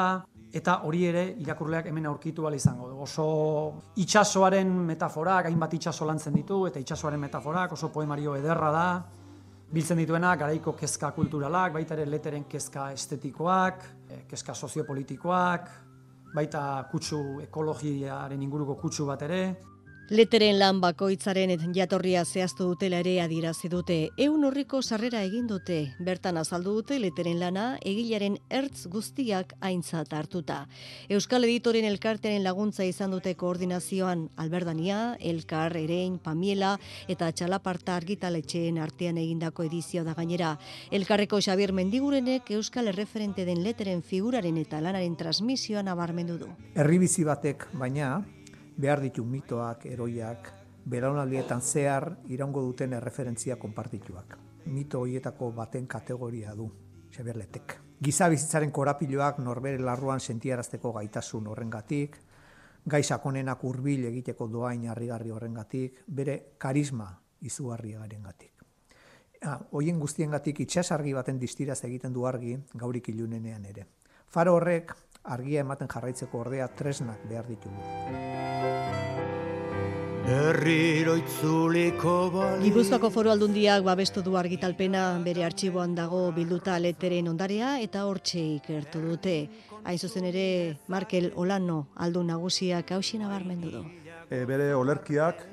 [0.54, 2.90] eta hori ere irakurleak hemen aurkitu bali izango.
[3.04, 3.28] Oso
[4.04, 8.88] itxasoaren metaforak, hainbat itxaso lantzen ditu, eta itxasoaren metaforak oso poemario ederra da,
[9.74, 15.72] biltzen dituena garaiko kezka kulturalak, baita ere leteren kezka estetikoak, eh, kezka soziopolitikoak,
[16.34, 19.42] baita kutsu ekologiaren inguruko kutsu bat ere,
[20.14, 23.96] Leteren lan bakoitzaren jatorria zehaztu dutela ere adierazi dute.
[24.22, 25.78] Eun horriko sarrera egin dute.
[26.06, 30.68] Bertan azaldu dute leteren lana egilaren ertz guztiak aintzat hartuta.
[31.10, 36.76] Euskal Editoren elkartearen laguntza izan dute koordinazioan Alberdania, Elkar, Erein, Pamiela
[37.10, 40.60] eta Txalaparta argitaletxeen artean egindako edizio da gainera.
[40.92, 46.54] Elkarreko Xabier Mendigurenek Euskal Erreferente den leteren figuraren eta lanaren transmisioan abarmendu du.
[46.78, 48.20] Herribizi batek baina
[48.78, 50.52] behar ditu mitoak, eroiak,
[50.86, 54.38] belaunaldietan zehar iraungo duten erreferentzia konpartituak.
[54.66, 56.70] Mito horietako baten kategoria du,
[57.12, 57.80] Xabier Letek.
[58.04, 62.18] Giza bizitzaren korapiloak norbere larruan sentiarazteko gaitasun horrengatik,
[62.86, 68.52] gai sakonenak hurbil egiteko doain harrigarri horrengatik, bere karisma izugarri garengatik.
[69.44, 73.86] Ja, hoien guztiengatik itxasargi baten distiraz egiten du argi gaurik ilunenean ere.
[74.28, 77.80] Faro horrek argia ematen jarraitzeko ordea tresnak behar ditugu.
[80.24, 82.64] Berriro itzuliko bali.
[82.70, 89.02] Gipuzkoako foru aldundiak babestu du argitalpena bere artxiboan dago bilduta leteren ondarea eta hortxe ikertu
[89.04, 89.36] dute.
[89.84, 90.46] Hain zuzen ere
[90.88, 93.84] Markel Olano aldu nagusiak hausin abarmendu du.
[94.30, 95.44] E, bere olerkiak,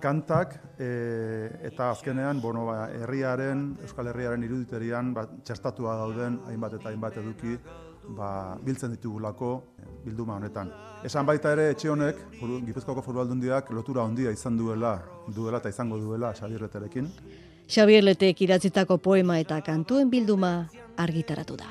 [0.00, 6.94] kantak e, eta azkenean bueno, ba, herriaren, Euskal Herriaren iruditerian ba, txastatua dauden hainbat eta
[6.94, 7.58] hainbat eduki
[8.16, 9.50] ba, biltzen ditugulako
[10.04, 10.70] bilduma honetan.
[11.04, 12.18] Esan baita ere etxe honek,
[12.66, 17.08] Gipuzkoako foru aldundiak lotura handia izan duela, duela eta izango duela Xabier Leterekin.
[17.70, 20.68] Xabier Letek idatzitako poema eta kantuen bilduma
[20.98, 21.70] argitaratu da.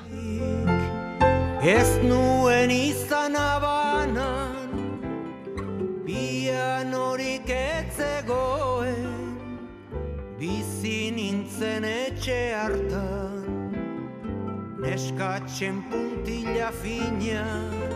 [1.60, 4.70] Ez nuen izan abanan,
[6.06, 9.36] bian horik etzegoen,
[10.40, 13.29] bizi nintzen etxe hartan,
[14.90, 17.92] neskatzen puntila finak,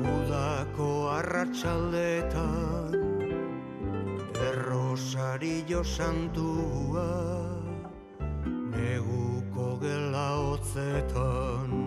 [0.00, 2.96] udako arratsaldetan
[4.48, 7.10] errosario santua
[8.72, 11.85] neguko gela hotzetan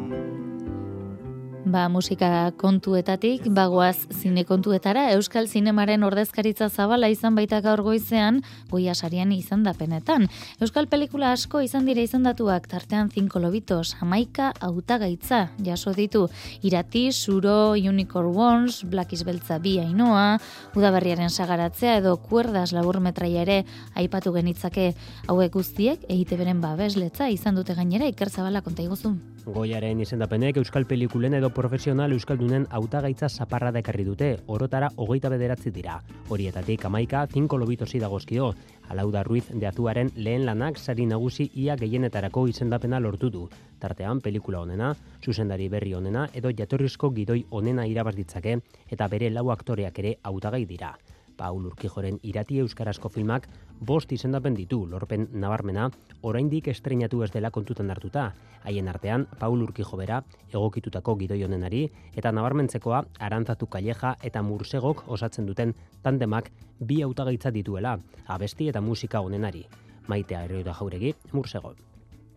[1.69, 8.39] Ba, musika kontuetatik, bagoaz zine kontuetara, Euskal Zinemaren ordezkaritza zabala izan baita gaur goizean,
[8.71, 10.25] goia sarian izan dapenetan.
[10.63, 16.23] Euskal pelikula asko izan dire izendatuak, tartean zinko lobitos, hamaika hautagaitza jaso ditu,
[16.65, 20.39] irati, suro, unicorn ones, black beltza bi ainoa,
[20.73, 23.59] udaberriaren sagaratzea edo kuerdas laburmetraia ere
[23.93, 24.95] aipatu genitzake
[25.27, 29.19] hauek guztiek, egite beren babesletza izan dute gainera ikerzabala konta iguzun.
[29.49, 35.95] Goiaren izendapenek Euskal Pelikulen edo profesional Euskaldunen hautagaitza zaparra dekarri dute, orotara hogeita bederatzi dira.
[36.29, 38.51] Horietatik amaika, zinko lobitosi dagozkio,
[38.89, 43.47] Alauda Ruiz de Azuaren lehen lanak sari nagusi ia gehienetarako izendapena lortu du.
[43.79, 44.93] Tartean, pelikula onena,
[45.23, 50.65] zuzendari berri onena edo jatorrizko gidoi onena irabaz ditzake eta bere lau aktoreak ere hautagai
[50.65, 50.93] dira.
[51.39, 53.47] Paul Urkijoren irati euskarazko filmak
[53.79, 55.87] bost izendapen ditu lorpen nabarmena,
[56.21, 58.25] oraindik estreinatu ez dela kontutan hartuta.
[58.67, 60.19] Haien artean, Paul Urkijo bera,
[60.51, 61.85] egokitutako gidoi honenari,
[62.19, 65.73] eta nabarmentzekoa, arantzatu kaleja eta mursegok osatzen duten
[66.03, 67.95] tandemak bi hautagaitza dituela,
[68.27, 69.63] abesti eta musika honenari.
[70.11, 71.75] Maitea errioda jauregi, mursego.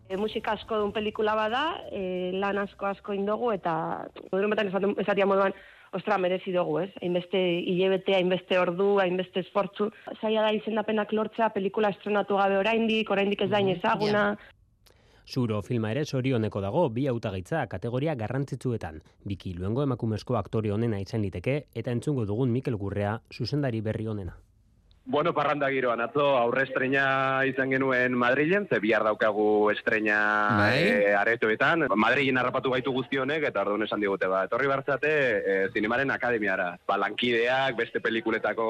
[0.07, 5.55] E, musika asko duen pelikula bada, e, lan asko asko indogu, eta esatia esatia moduan,
[5.93, 6.89] ostra, merezi dugu, ez?
[7.01, 7.39] Hainbeste
[7.71, 9.89] hilebete, hainbeste ordu, hainbeste esportzu.
[10.19, 14.25] Zaila da izendapenak lortzea, pelikula estrenatu gabe oraindik, oraindik ez dain ezaguna.
[15.25, 18.99] Zuro filma ere zorioneko dago bi hautagaitza kategoria garrantzitsuetan.
[19.23, 24.35] Biki luengo emakumezko aktore honena izan liteke eta entzungo dugun Mikel Gurrea zuzendari berri honena.
[25.05, 31.89] Bueno, parranda giroan, atzo aurre estrena izan genuen Madrilen, ze bihar daukagu estrena e, aretoetan.
[31.99, 36.69] Madrilen harrapatu gaitu guztionek, eta orduan esan digute, ba, etorri bartzate e, zinemaren akademiara.
[36.87, 38.69] Ba, lankideak, beste pelikuletako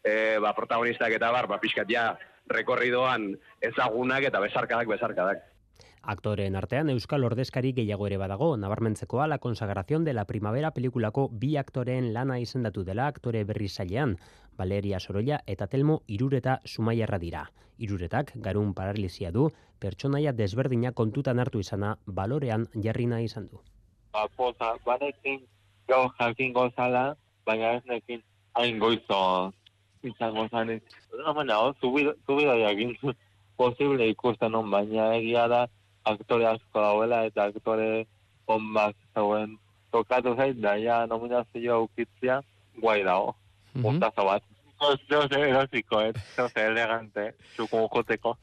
[0.00, 2.14] e, ba, protagonistak eta bar, ba, pixkat ja,
[2.48, 5.44] rekorridoan ezagunak eta besarkadak, besarkadak.
[6.06, 11.56] Aktoreen artean Euskal Ordezkari gehiago ere badago, nabarmentzekoa la consagración de la primavera pelikulako bi
[11.56, 14.18] aktoreen lana izendatu dela aktore berri zailean,
[14.58, 17.46] Valeria Sorolla eta Telmo Irureta Sumaiarra dira.
[17.78, 19.48] Iruretak garun paralisia du,
[19.80, 23.62] pertsonaia desberdina kontutan hartu izana balorean jarri nahi izan du.
[24.12, 24.74] Ba, poza,
[25.88, 28.20] gau jakingo zala, baina ez nekin
[28.54, 29.52] hain goizo
[30.02, 30.48] izango
[31.80, 32.94] zubida jakin
[33.56, 35.66] posible ikusten on, baina egia da
[36.04, 38.06] aktore asko dauela eta aktore
[38.46, 39.58] onbak zauen
[39.92, 42.40] tokatu zait, da ja nominazioa ukitzia,
[42.82, 43.34] guai dago,
[43.82, 44.42] puntazo bat.
[45.08, 46.12] Zeo ze erotiko, eh?
[46.34, 48.34] Zeo ze elegante, zukun joteko.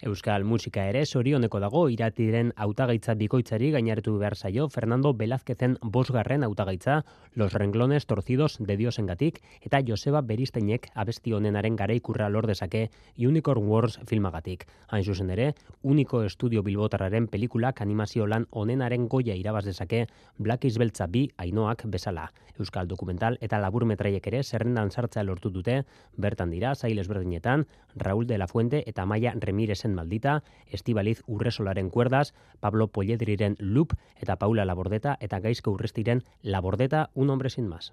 [0.00, 7.02] Euskal musika ere zorioneko dago iratiren hautagaitza bikoitzari gainartu behar zaio Fernando Velázquezen bosgarren hautagaitza
[7.34, 12.88] Los renglones torcidos de Diosengatik eta Joseba Beristeinek abesti honenaren garaikurra lor dezake
[13.18, 14.64] Unicorn Wars filmagatik.
[14.88, 20.06] Hain zuzen ere, Uniko Estudio Bilbotarraren pelikulak animazio lan honenaren goia irabaz dezake
[20.38, 22.30] Black Beltza bi ainoak bezala.
[22.58, 25.84] Euskal dokumental eta labur metraiek ere zerrendan sartzea lortu dute,
[26.16, 32.34] bertan dira, zail ezberdinetan, Raúl de la Fuente eta Maia Remirezen maldita, Estibaliz Urresolaren kuerdas,
[32.60, 37.92] Pablo Polledriren loop eta Paula Labordeta eta Gaizko Urrestiren Labordeta, un hombre sin más.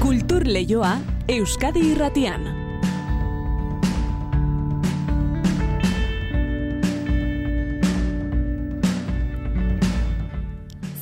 [0.00, 2.66] Kultur Leioa Euskadi Irratian.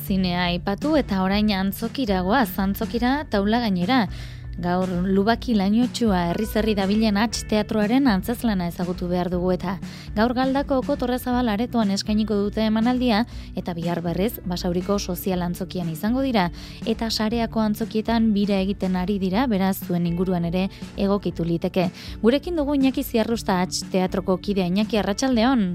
[0.05, 4.07] Zinea aipatu eta orain antzokiragoa, antzokira taula gainera.
[4.55, 9.73] Gaur lubaki lainotxua herri zerri dabilen atx teatroaren antzazlana ezagutu behar dugu eta
[10.15, 13.25] gaur galdako kotorrezabal aretoan eskainiko dute emanaldia
[13.59, 16.49] eta bihar berriz basauriko sozial antzokian izango dira
[16.87, 21.89] eta sareako antzokietan bira egiten ari dira beraz zuen inguruan ere egokitu liteke.
[22.23, 25.65] Gurekin dugu Iñaki Ziarrusta atx teatroko kidea Iñaki Arratsaldeon.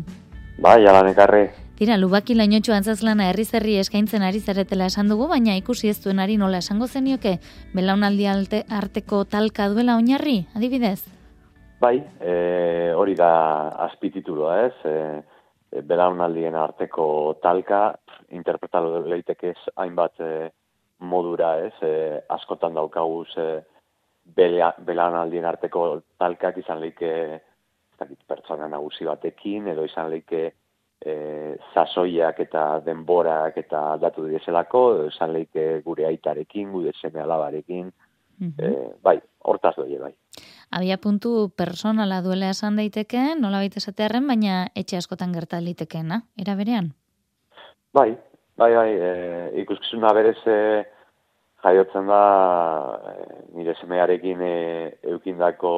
[0.56, 1.50] Bai, jalan ekarri.
[1.80, 6.18] Tira, lubaki lainotxu antzazlana herri zerri eskaintzen ari zaretela esan dugu, baina ikusi ez duen
[6.20, 7.38] ari nola esango zenioke,
[7.72, 10.98] belaunaldi alte, arteko talka duela oinarri, adibidez?
[11.80, 12.34] Bai, e,
[12.92, 13.30] hori da
[13.86, 17.08] azpitituloa ez, e, belaunaldien arteko
[17.40, 17.80] talka,
[18.28, 20.30] interpretalo leiteke ez hainbat e,
[21.00, 21.96] modura ez, e,
[22.36, 23.50] askotan daukaguz e,
[24.36, 27.14] bela, belaunaldien arteko talkak izan leike
[28.28, 30.50] pertsona nagusi batekin, edo izan leike
[31.04, 37.90] e, sasoiak eta denborak eta aldatu direzelako, esan leike gure aitarekin, gure seme alabarekin,
[38.40, 38.72] e,
[39.02, 40.14] bai, hortaz doi, bai.
[40.70, 46.54] Abia puntu personala duela esan daiteke, nola baita esatearen, baina etxe askotan gerta litekena, era
[46.54, 46.92] berean?
[47.92, 48.14] Bai,
[48.56, 49.10] bai, bai, e,
[49.64, 50.60] ikuskizuna berez e,
[51.64, 52.22] jaiotzen da
[53.10, 53.16] e,
[53.56, 54.54] nire semearekin e,
[55.16, 55.72] eukindako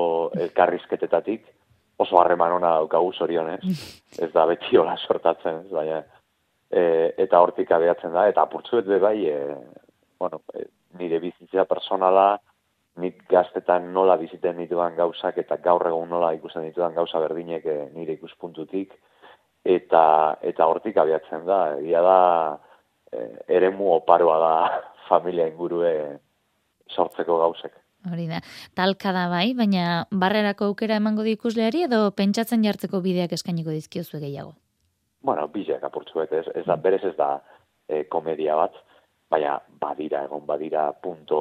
[0.45, 1.47] elkarrizketetatik,
[1.99, 3.61] oso harreman ona daukagu zorionez.
[4.19, 6.03] ez da beti hola sortatzen, ez, baina
[6.73, 9.57] e, eta hortik abiatzen da, eta apurtzu be bai, e,
[10.19, 10.67] bueno, e,
[10.99, 12.41] nire bizitza personala,
[13.03, 17.79] nik gaztetan nola biziten ditudan gauzak, eta gaur egun nola ikusten ditudan gauza berdinek e,
[17.95, 18.97] nire ikuspuntutik,
[19.65, 20.05] eta
[20.43, 22.19] eta hortik abiatzen da, egia da,
[23.13, 23.29] e,
[23.61, 24.55] eremu oparoa da
[25.11, 25.93] familia ingurue
[26.89, 27.82] sortzeko gauzek.
[28.11, 28.41] Hori da,
[28.75, 34.19] talka da bai, baina barrerako aukera emango di ikusleari edo pentsatzen jartzeko bideak eskainiko dizkiozu
[34.19, 34.57] gehiago?
[35.23, 37.37] Bueno, bideak apurtzuet, ez, ez da, berez ez da
[37.87, 38.75] e, komedia bat,
[39.31, 41.39] baina badira, egon badira punto,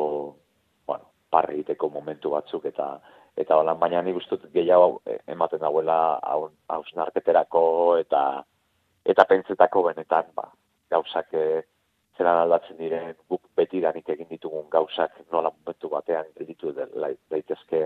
[0.86, 2.93] bueno, parre egiteko momentu batzuk eta
[3.41, 5.97] eta holan, baina nik ustut gehiago e, ematen dauela
[6.70, 7.64] hausnarketerako
[8.03, 8.24] eta
[9.01, 10.51] eta pentsetako benetan, ba,
[10.93, 11.45] gauzak e,
[12.22, 17.82] zelan aldatzen diren guk beti danik egin ditugun gauzak nola momentu batean ditu daitezke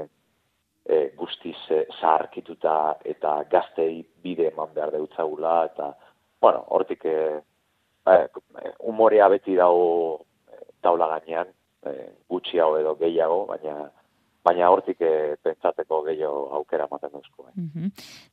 [0.86, 2.76] e, guztiz e, zaharkituta
[3.16, 5.94] eta gaztei bide eman behar deutzagula eta
[6.42, 7.18] bueno, hortik e,
[8.92, 10.26] umorea beti dago
[10.84, 11.48] taula gainean
[11.86, 11.94] e,
[12.30, 13.90] gutxi edo gehiago, baina
[14.46, 17.48] baina hortik e, pentsateko gehiago aukera ematen duzko.
[17.50, 17.88] Eh.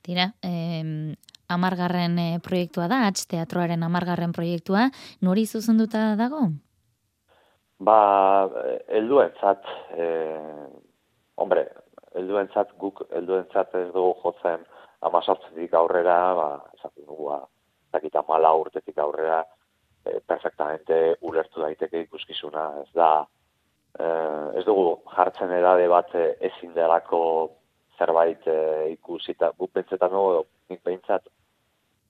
[0.05, 1.15] Tira, eh,
[1.55, 4.89] amargarren e, proiektua da, atx teatroaren amargarren proiektua,
[5.21, 6.49] nori zuzenduta dago?
[7.83, 7.99] Ba,
[8.95, 9.65] helduentzat,
[9.99, 10.07] e,
[11.43, 11.67] hombre,
[12.15, 14.63] helduentzat guk helduentzat ez dugu jotzen
[15.09, 19.43] amazortzetik aurrera, ba, esaten dugu, ba, mala urtetik aurrera,
[20.05, 23.11] e, perfectamente ulertu daiteke ikuskizuna, ez da,
[23.99, 24.07] e,
[24.61, 24.87] ez dugu
[25.17, 27.23] jartzen edade bat ezin delako
[27.99, 28.59] zerbait e,
[28.95, 30.83] ikusita, guk pentsetan dugu, nik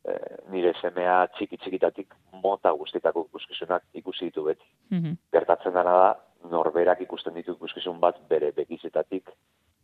[0.04, 0.16] e,
[0.52, 4.68] nire semea txiki txikitatik mota guztitako ikuskizunak ikusi ditu beti.
[4.90, 6.08] Mm Gertatzen dana da,
[6.50, 9.30] norberak ikusten ditu ikuskizun bat bere bekizetatik,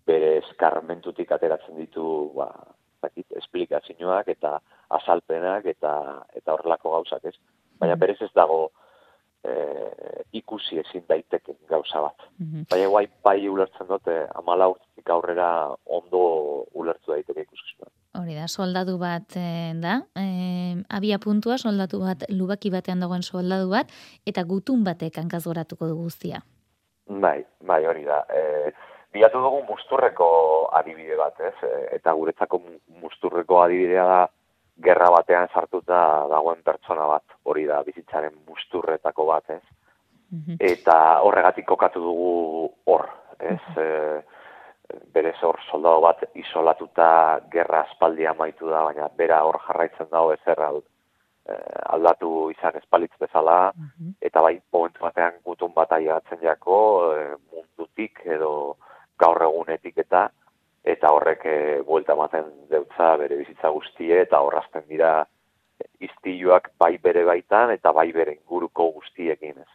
[0.06, 2.04] bere eskarmentutik ateratzen ditu,
[2.34, 2.48] ba,
[3.02, 4.58] zakit, esplikazioak eta
[4.98, 5.92] azalpenak eta
[6.34, 7.36] eta horrelako gauzak, ez?
[7.78, 8.00] Baina mhm.
[8.00, 8.70] berez ez dago
[9.44, 12.26] e, ikusi ezin daiteke gauza bat.
[12.38, 15.48] Mm Baina guai bai ulertzen dute amala urtetik aurrera
[15.86, 16.22] ondo
[16.74, 17.90] ulertu daiteke ikuskizuna.
[18.18, 20.26] Hori da, soldadu bat e, da, e,
[20.90, 23.92] abia puntua, soldatu bat, lubaki batean dagoen soldadu bat,
[24.26, 26.42] eta gutun batek hankaz goratuko du guztia.
[27.08, 28.24] Bai, bai, hori da.
[28.28, 28.72] E,
[29.08, 30.26] Biatu dugu musturreko
[30.76, 31.54] adibide bat, ez?
[31.64, 32.60] E, eta guretzako
[33.00, 34.18] musturreko adibidea da,
[34.84, 36.00] gerra batean sartuta
[36.30, 39.62] dagoen pertsona bat, hori da, bizitzaren musturretako bat, ez?
[40.30, 40.58] Mhm.
[40.60, 43.08] Eta horregatik kokatu dugu hor,
[43.40, 43.62] ez?
[43.76, 44.36] Mm
[45.12, 47.08] berez hor soldado bat isolatuta
[47.52, 51.56] gerra aspaldi amaitu da, baina bera hor jarraitzen dago ezer eh,
[51.94, 54.14] aldatu izan espalitz bezala, mhm.
[54.20, 56.78] eta bai momentu batean gutun bat aiatzen jako
[57.16, 58.76] eh, mundutik edo
[59.18, 60.28] gaur egunetik eta
[60.84, 61.56] eta horrek e,
[61.86, 65.26] buelta ematen deutza bere bizitza guztie eta horrazten dira
[66.00, 69.70] iztiluak bai bere baitan eta bai bere inguruko guztiekin ez.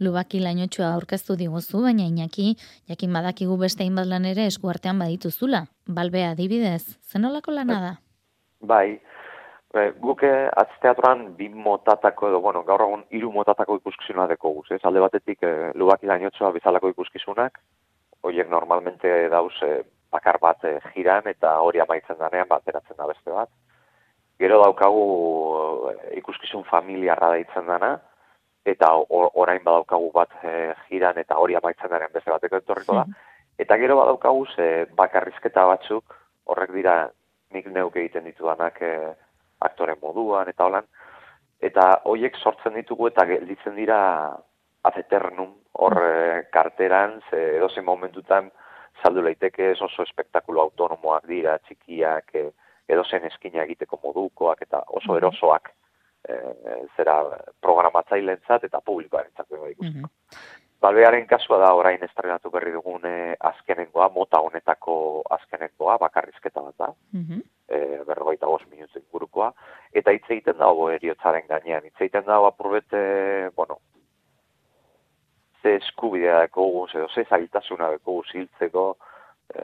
[0.00, 2.54] Lubaki lainotxua aurkeztu diguzu, baina inaki,
[2.90, 5.64] jakin badakigu beste inbat lan ere eskuartean badituzula.
[5.86, 7.92] Balbea adibidez, zenolako lana da?
[8.62, 9.00] Bai,
[9.74, 10.30] e, guke
[10.62, 14.80] atzteatran bi motatako edo, bueno, gaur egun hiru motatako ikuskizuna deko guz, ez?
[14.84, 17.58] Alde batetik e, lubaki lainotxua bezalako ikuskizunak,
[18.22, 19.82] horiek normalmente dauz e,
[20.14, 23.50] bakar bat e, jiran eta hori amaitzen danean bateratzen da beste bat.
[24.38, 25.04] Gero daukagu
[25.90, 27.94] e, ikuskizun familiarra daitzen dana,
[28.64, 33.04] eta orain badaukagu bat e, jiran eta hori amaitzen daren beste bateko etorriko da.
[33.60, 36.16] Eta gero badaukagu ze bakarrizketa batzuk,
[36.50, 36.96] horrek dira
[37.54, 38.94] nik neuk egiten ditudanak e,
[39.60, 40.88] aktoren moduan eta holan,
[41.60, 43.98] eta hoiek sortzen ditugu eta gelditzen dira
[44.84, 45.54] azeternum
[45.84, 48.50] hor e, karteran, ze edozen momentutan
[49.02, 52.50] saldu leiteke oso espektakulo autonomoak dira, txikiak, e,
[52.88, 55.70] edozen eskina egiteko modukoak eta oso erosoak
[56.28, 56.36] e,
[56.96, 57.16] zera
[57.60, 60.08] programatzailentzat eta publikoarentzat mm -hmm.
[60.84, 66.88] Balbearen kasua da orain estrenatu berri dugun e, azkenengoa, mota honetako azkenengoa, bakarrizketa bat da.
[67.12, 67.42] Mm -hmm.
[67.68, 69.52] e, berrogeita gos minutu ingurukoa.
[69.92, 71.84] Eta hitz egiten dago eriotzaren gainean.
[71.84, 73.00] Hitz egiten dago apurbete,
[73.56, 73.78] bueno,
[75.64, 78.84] ze eskubidea deko guz, edo ze zailtasuna deko guz hiltzeko,
[79.54, 79.62] e,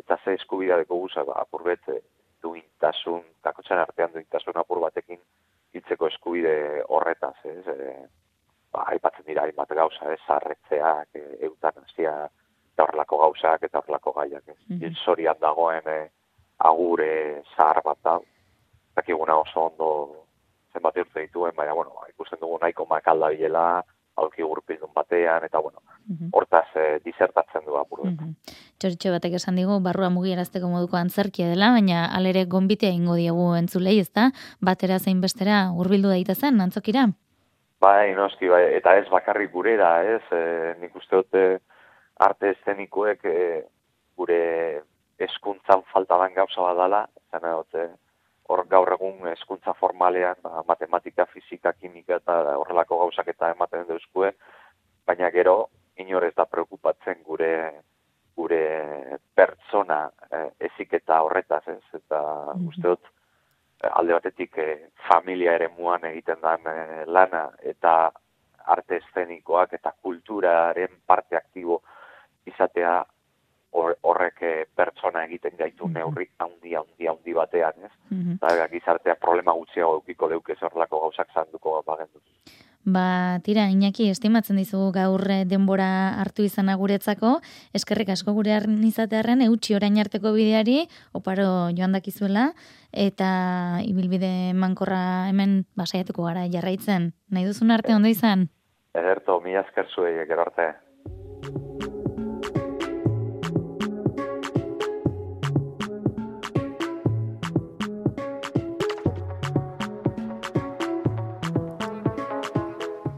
[0.00, 2.00] eta ze eskubidea deko guz, apurbete,
[2.42, 5.20] duintasun, kakotxan artean duintasun apur batekin
[5.74, 6.54] hitzeko eskubide
[6.88, 7.66] horretaz, ez?
[7.68, 7.92] E,
[8.72, 10.22] ba, aipatzen dira hainbat gauza, ez?
[10.36, 12.16] Arretzeak, e, eutanasia,
[12.72, 14.58] eta horrelako gauzak eta horrelako gaiak, ez?
[14.68, 15.38] Mm -hmm.
[15.40, 16.00] dagoen e,
[16.58, 18.18] agure zahar bat da,
[18.96, 19.90] dakiguna oso ondo
[20.72, 23.82] zenbat urte dituen, baina, bueno, ikusten dugu nahiko makalda bilela,
[24.20, 25.80] aurki gurpildun batean, eta bueno,
[26.32, 28.06] hortaz e, disertatzen du apuru.
[28.10, 28.34] Mhm.
[28.80, 33.98] Txoritxo batek esan digu, barrua mugiarazteko moduko antzerkia dela, baina alere gonbitea ingo diegu entzulei,
[34.00, 34.30] ez da?
[34.60, 37.08] Batera zein bestera hurbildu daitezen, antzokira?
[37.80, 41.44] Bai, noski, bai, eta ez bakarrik gurera, ez, e, nik uste dute
[42.20, 43.38] arte eszenikoek e,
[44.20, 44.40] gure
[45.20, 47.86] eskuntzan falta dan gauza badala, zen dute,
[48.50, 54.32] hor gaur egun eskuntza formalean, ba, matematika, fizika, kimika eta horrelako gauzak eta ematen deuzkue,
[55.06, 55.68] baina gero,
[56.02, 57.52] inor ez da preocupatzen gure
[58.40, 58.60] gure
[59.36, 61.82] pertsona eh, eziketa horretaz, ez?
[61.94, 62.20] Eta
[62.54, 62.68] Mhm.
[62.68, 63.04] uste dut,
[63.82, 68.12] eh, alde batetik eh, familia ere muan egiten dan eh, lana eta
[68.66, 71.82] arte eszenikoak eta kulturaren parte aktibo
[72.46, 73.04] izatea
[73.72, 77.92] horrek eh, pertsona egiten gaitu neurri handi handi handi batean, ez?
[78.10, 78.38] Mhm.
[78.40, 82.20] Eta gizartea problema gutxiago eukiko leuk ez horrelako gauzak zanduko bagendu.
[82.84, 87.34] Ba, tira, Iñaki, estimatzen dizugu gaur eh, denbora hartu izana guretzako,
[87.76, 88.56] eskerrik asko gure
[88.88, 92.54] izatearren eutxi orain arteko bideari, oparo joan dakizuela,
[92.90, 97.12] eta ibilbide mankorra hemen basaiatuko gara jarraitzen.
[97.28, 98.48] Nahi duzun arte ondo izan?
[98.96, 100.72] Ederto, mila esker zuei, gero arte.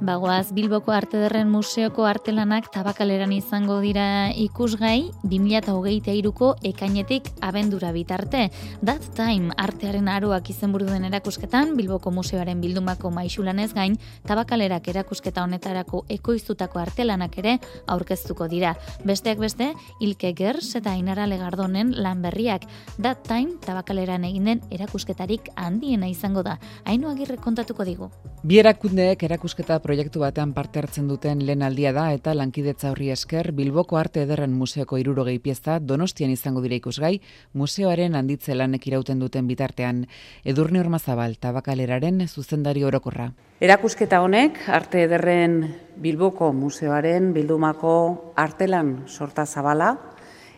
[0.03, 8.48] Bagoaz, Bilboko Arte Derren Museoko artelanak tabakaleran izango dira ikusgai 2008ko ekainetik abendura bitarte.
[8.82, 13.94] That Time artearen aroak izenburu den erakusketan, Bilboko Museoaren bildumako maixulanez gain,
[14.26, 17.55] tabakalerak erakusketa honetarako ekoiztutako artelanak ere
[17.86, 18.74] aurkeztuko dira.
[19.07, 22.66] Besteak beste, Ilke Gers eta Ainara Legardonen lan berriak.
[22.98, 26.59] That Time tabakaleran egin den erakusketarik handiena izango da.
[26.90, 28.11] Hainu agirre kontatuko digu.
[28.42, 33.51] Bi erakundeek erakusketa proiektu batean parte hartzen duten lehen aldia da eta lankidetza horri esker
[33.53, 37.18] Bilboko Arte Ederren Museoko irurogei pieza Donostian izango dira ikusgai,
[37.53, 40.07] museoaren handitze lanek irauten duten bitartean.
[40.49, 43.26] Edurne Ormazabal, tabakaleraren zuzendari orokorra.
[43.61, 45.59] Erakusketa honek Arte Ederren
[46.01, 47.97] Bilboko Museoaren bildumako
[48.40, 49.90] artelan sorta zabala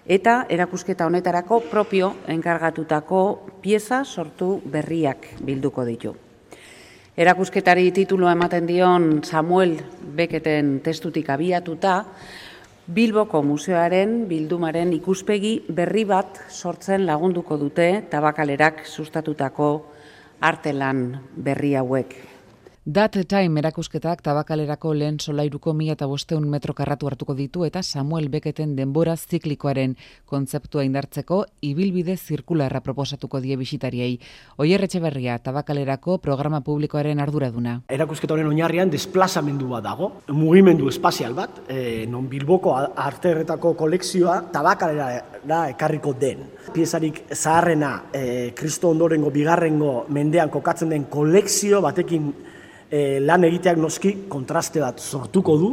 [0.07, 3.25] eta erakusketa honetarako propio enkargatutako
[3.67, 6.15] pieza sortu berriak bilduko ditu.
[7.15, 9.77] Erakusketari titulua ematen dion Samuel
[10.19, 12.01] Beketen testutik abiatuta,
[12.91, 19.71] Bilboko Museoaren bildumaren ikuspegi berri bat sortzen lagunduko dute tabakalerak sustatutako
[20.43, 21.07] artelan
[21.39, 22.34] berri hauek.
[22.87, 28.29] Dat Time erakusketak tabakalerako lehen solairuko mila eta bosteun metro karratu hartuko ditu eta Samuel
[28.29, 29.95] Beketen denbora ziklikoaren
[30.29, 34.19] kontzeptua indartzeko ibilbide zirkularra proposatuko die bisitariei.
[34.59, 37.79] Oier Etxeberria tabakalerako programa publikoaren arduraduna.
[37.89, 45.63] Erakusketa honen oinarrian desplazamendu bat dago, mugimendu espazial bat, e, non Bilboko arterretako kolekzioa tabakalera
[45.73, 46.51] ekarriko den.
[46.75, 52.35] Piezarik zaharrena, e, Kristo ondorengo bigarrengo mendean kokatzen den kolekzio batekin
[52.91, 55.71] e, lan egiteak noski kontraste bat sortuko du,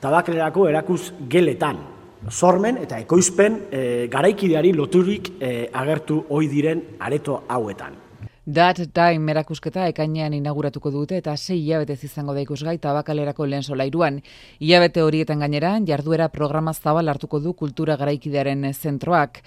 [0.00, 1.78] tabakalerako erakus geletan,
[2.30, 8.00] sormen eta ekoizpen e, garaikideari loturik e, agertu ohi diren areto hauetan.
[8.44, 14.20] Dat Time erakusketa ekainean inauguratuko dute eta sei hilabetez izango da ikusgai tabakalerako lehen solairuan.
[14.60, 19.40] Hilabete horietan gainera, jarduera programa zabal hartuko du kultura garaikidearen zentroak.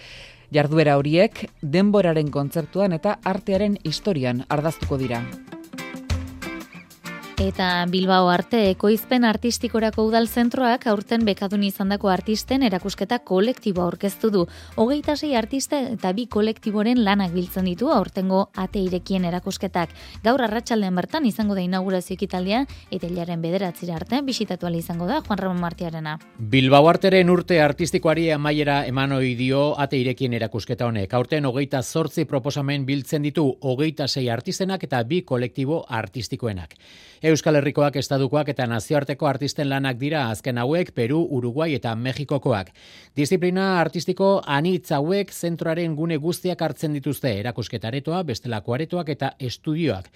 [0.52, 5.22] Jarduera horiek denboraren kontzeptuan eta artearen historian ardaztuko dira.
[7.38, 14.40] Eta Bilbao Arte ekoizpen artistikorako udal zentroak aurten bekadun izandako artisten erakusketa kolektiboa aurkeztu du.
[14.76, 19.94] Hogeita sei artista eta bi kolektiboren lanak biltzen ditu aurtengo ate irekien erakusketak.
[20.24, 25.38] Gaur arratsaldean bertan izango da inaugurazio ekitaldea eta hilaren bederatzira arte bisitatu izango da Juan
[25.38, 26.18] Ramon Martiarena.
[26.40, 31.14] Bilbao Arteren urte artistikoari amaiera eman ohi dio ate irekien erakusketa honek.
[31.14, 36.74] Aurten hogeita zortzi proposamen biltzen ditu hogeita sei artistenak eta bi kolektibo artistikoenak.
[37.28, 42.70] Euskal Herrikoak, Estadukoak eta nazioarteko artisten lanak dira azken hauek Peru, Uruguai eta Mexikokoak.
[43.20, 50.08] Disiplina artistiko anitz hauek zentroaren gune guztiak hartzen dituzte erakusketaretoa, bestelako aretoak eta estudioak.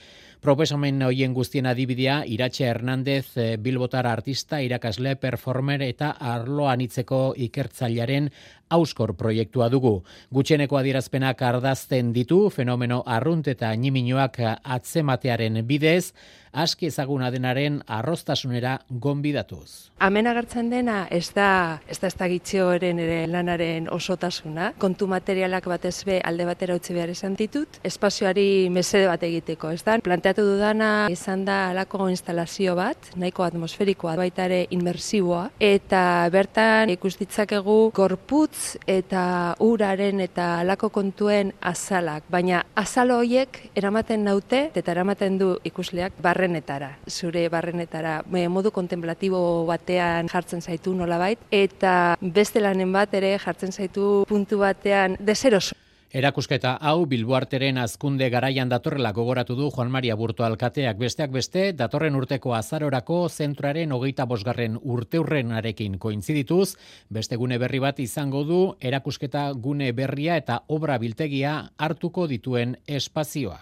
[0.42, 3.26] Proposamen hoien guztien adibidea Iratxe Hernandez
[3.60, 8.32] Bilbotar artista, irakasle, performer eta arlo anitzeko ikertzailearen
[8.72, 10.02] auskor proiektua dugu.
[10.32, 16.14] Gutxeneko adierazpenak ardazten ditu fenomeno arrunt eta niminoak atzematearen bidez,
[16.52, 19.92] aski ezaguna denaren arrostasunera gonbidatuz.
[20.04, 24.72] Hemen agertzen dena ez da ez da ez da gitxoren ere lanaren osotasuna.
[24.82, 29.84] Kontu materialak batez be alde batera utzi behar esan ditut, espazioari mesede bat egiteko, ez
[29.88, 29.98] da?
[30.04, 36.04] Planteatu dudana izan da alako instalazio bat, nahiko atmosferikoa, baita ere inmersiboa, eta
[36.34, 39.24] bertan ikus ditzakegu gorputz eta
[39.60, 46.96] uraren eta alako kontuen azalak, baina azalo horiek eramaten naute eta eramaten du ikusleak barrenetara,
[47.10, 54.26] zure barrenetara, modu kontemplatibo batean jartzen zaitu nolabait, eta beste lanen bat ere jartzen zaitu
[54.30, 55.76] puntu batean deseroso.
[56.12, 60.98] Erakusketa hau Bilboarteren azkunde garaian datorrela gogoratu du Juan Maria Burto Alkateak.
[61.00, 66.76] Besteak beste datorren urteko azarorako zentraren hogeita bosgarren urteurrenarekin koinzidituz,
[67.08, 73.62] beste gune berri bat izango du erakusketa gune berria eta obra biltegia hartuko dituen espazioa.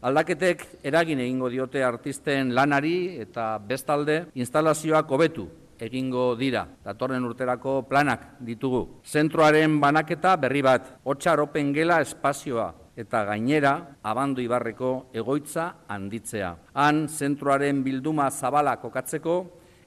[0.00, 5.48] Aldaketek eragin egingo diote artisten lanari eta bestalde instalazioak hobetu
[5.80, 6.66] egingo dira.
[6.84, 9.00] Datorren urterako planak ditugu.
[9.04, 12.70] Zentroaren banaketa berri bat, hotxaropen gela espazioa
[13.00, 13.72] eta gainera
[14.02, 16.50] abandu ibarreko egoitza handitzea.
[16.74, 19.36] Han zentroaren bilduma zabala kokatzeko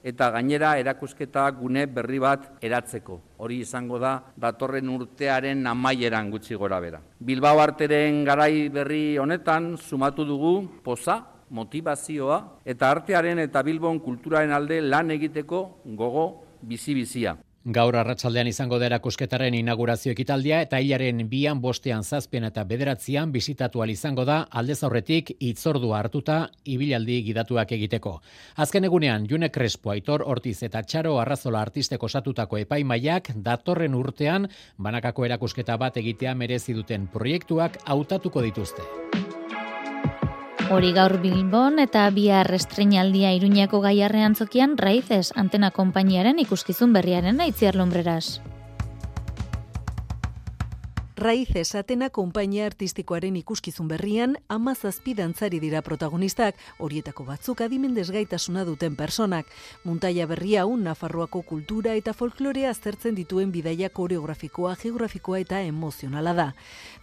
[0.04, 3.20] eta gainera erakusketa gune berri bat eratzeko.
[3.40, 7.00] Hori izango da datorren urtearen amaieran gutxi gora bera.
[7.00, 11.22] Bilbao arteren garai berri honetan sumatu dugu poza,
[11.54, 12.38] motivazioa
[12.74, 15.64] eta artearen eta Bilbon kulturaren alde lan egiteko
[16.02, 16.28] gogo
[16.62, 17.36] bizi-bizia.
[17.64, 23.82] Gaur arratsaldean izango da erakusketaren inaugurazio ekitaldia eta hilaren bian bostean zazpien eta bederatzean bizitatu
[23.88, 28.20] izango da aldez aurretik itzordua hartuta ibilaldi gidatuak egiteko.
[28.56, 34.46] Azken egunean June Crespo, Aitor Ortiz eta Txaro Arrazola artisteko osatutako epaimaiak datorren urtean
[34.76, 39.23] banakako erakusketa bat egitea merezi duten proiektuak hautatuko dituzte.
[40.72, 47.76] Hori gaur Bilbon eta bihar estreinaldia Iruñako gaiarrean zokian Raizes antena konpainiaren ikuskizun berriaren aitziar
[47.76, 48.40] lombreras.
[51.16, 58.64] Raíces Atena konpainia artistikoaren ikuskizun berrian ama zazpi dantzari dira protagonistak, horietako batzuk adimendez gaitasuna
[58.66, 59.46] duten personak.
[59.84, 66.48] Muntaia berria un Nafarroako kultura eta folklorea aztertzen dituen bidaia koreografikoa, geografikoa eta emozionala da.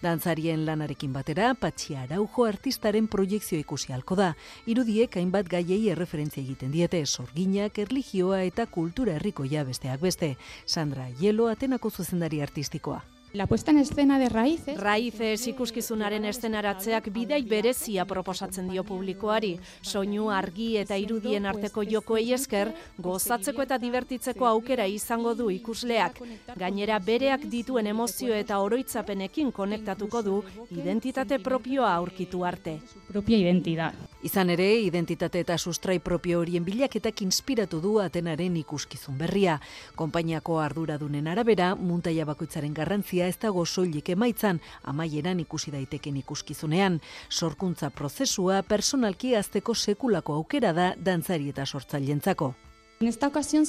[0.03, 4.33] Dantzarien lanarekin batera, Patxi Araujo artistaren proiektzio ikusi halko da.
[4.67, 10.35] Irudiek hainbat gaiei erreferentzia egiten diete, sorginak, erligioa eta kultura herrikoia besteak beste.
[10.65, 12.99] Sandra Hielo Atenako zuzendari artistikoa.
[13.33, 14.77] La puesta en escena de raíces...
[14.77, 19.53] Raíces ikuskizunaren estenaratzeak bidai berezia proposatzen dio publikoari.
[19.81, 26.19] Soinu argi eta irudien arteko jokoei esker, gozatzeko eta divertitzeko aukera izango du ikusleak.
[26.59, 32.81] Gainera bereak dituen emozio eta oroitzapenekin konektatuko du identitate propioa aurkitu arte.
[33.07, 34.10] Propia identidad.
[34.21, 39.57] Izan ere, identitate eta sustrai propio horien bilaketak inspiratu du Atenaren ikuskizun berria.
[39.97, 47.01] Konpainiako arduradunen arabera, muntaia bakoitzaren garrantzia ez dago soilik emaitzan amaieran ikusi daiteken ikuskizunean.
[47.29, 52.53] Sorkuntza prozesua personalki azteko sekulako aukera da dantzari eta sortzailentzako.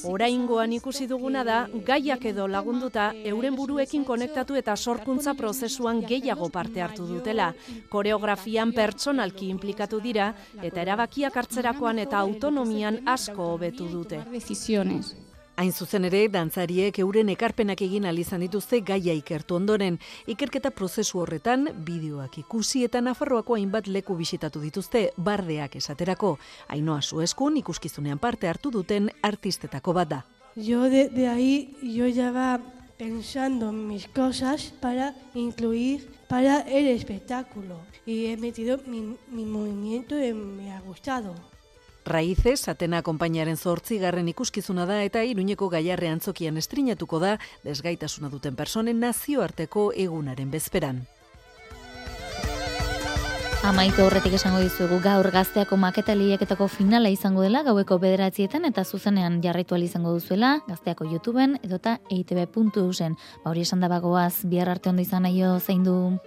[0.04, 6.82] Oraingoan ikusi duguna da, gaiak edo lagunduta, euren buruekin konektatu eta sorkuntza prozesuan gehiago parte
[6.82, 7.52] hartu dutela.
[7.88, 14.22] Koreografian pertsonalki implikatu dira, eta erabakiak hartzerakoan eta autonomian asko hobetu dute.
[15.62, 19.98] Hain zuzen ere, dantzariek euren ekarpenak egin izan dituzte gaia ikertu ondoren.
[20.26, 26.38] Ikerketa prozesu horretan, bideoak ikusi eta Nafarroako hainbat leku bisitatu dituzte, bardeak esaterako.
[26.66, 30.20] Ainoa zueskun ikuskizunean parte hartu duten artistetako bat da.
[30.56, 32.58] Jo de, de ahí, yo ya va
[32.98, 37.78] pensando mis cosas para incluir para el espectáculo.
[38.04, 41.51] Y he metido mi, mi movimiento y me ha gustado.
[42.04, 48.56] Raíces, Atena konpainiaren zortzi garren ikuskizuna da eta iruñeko gaiarrean zokian estrinatuko da desgaitasuna duten
[48.56, 51.04] personen nazioarteko egunaren bezperan.
[53.62, 59.38] Amaitu horretik esango dizugu gaur gazteako maketa lehiaketako finala izango dela gaueko bederatzietan eta zuzenean
[59.44, 63.14] jarraitu izango duzuela gazteako YouTubeen edota eitb.usen.
[63.44, 66.18] Ba hori esan da bagoaz, bihar arte ondo izan nahi zein du.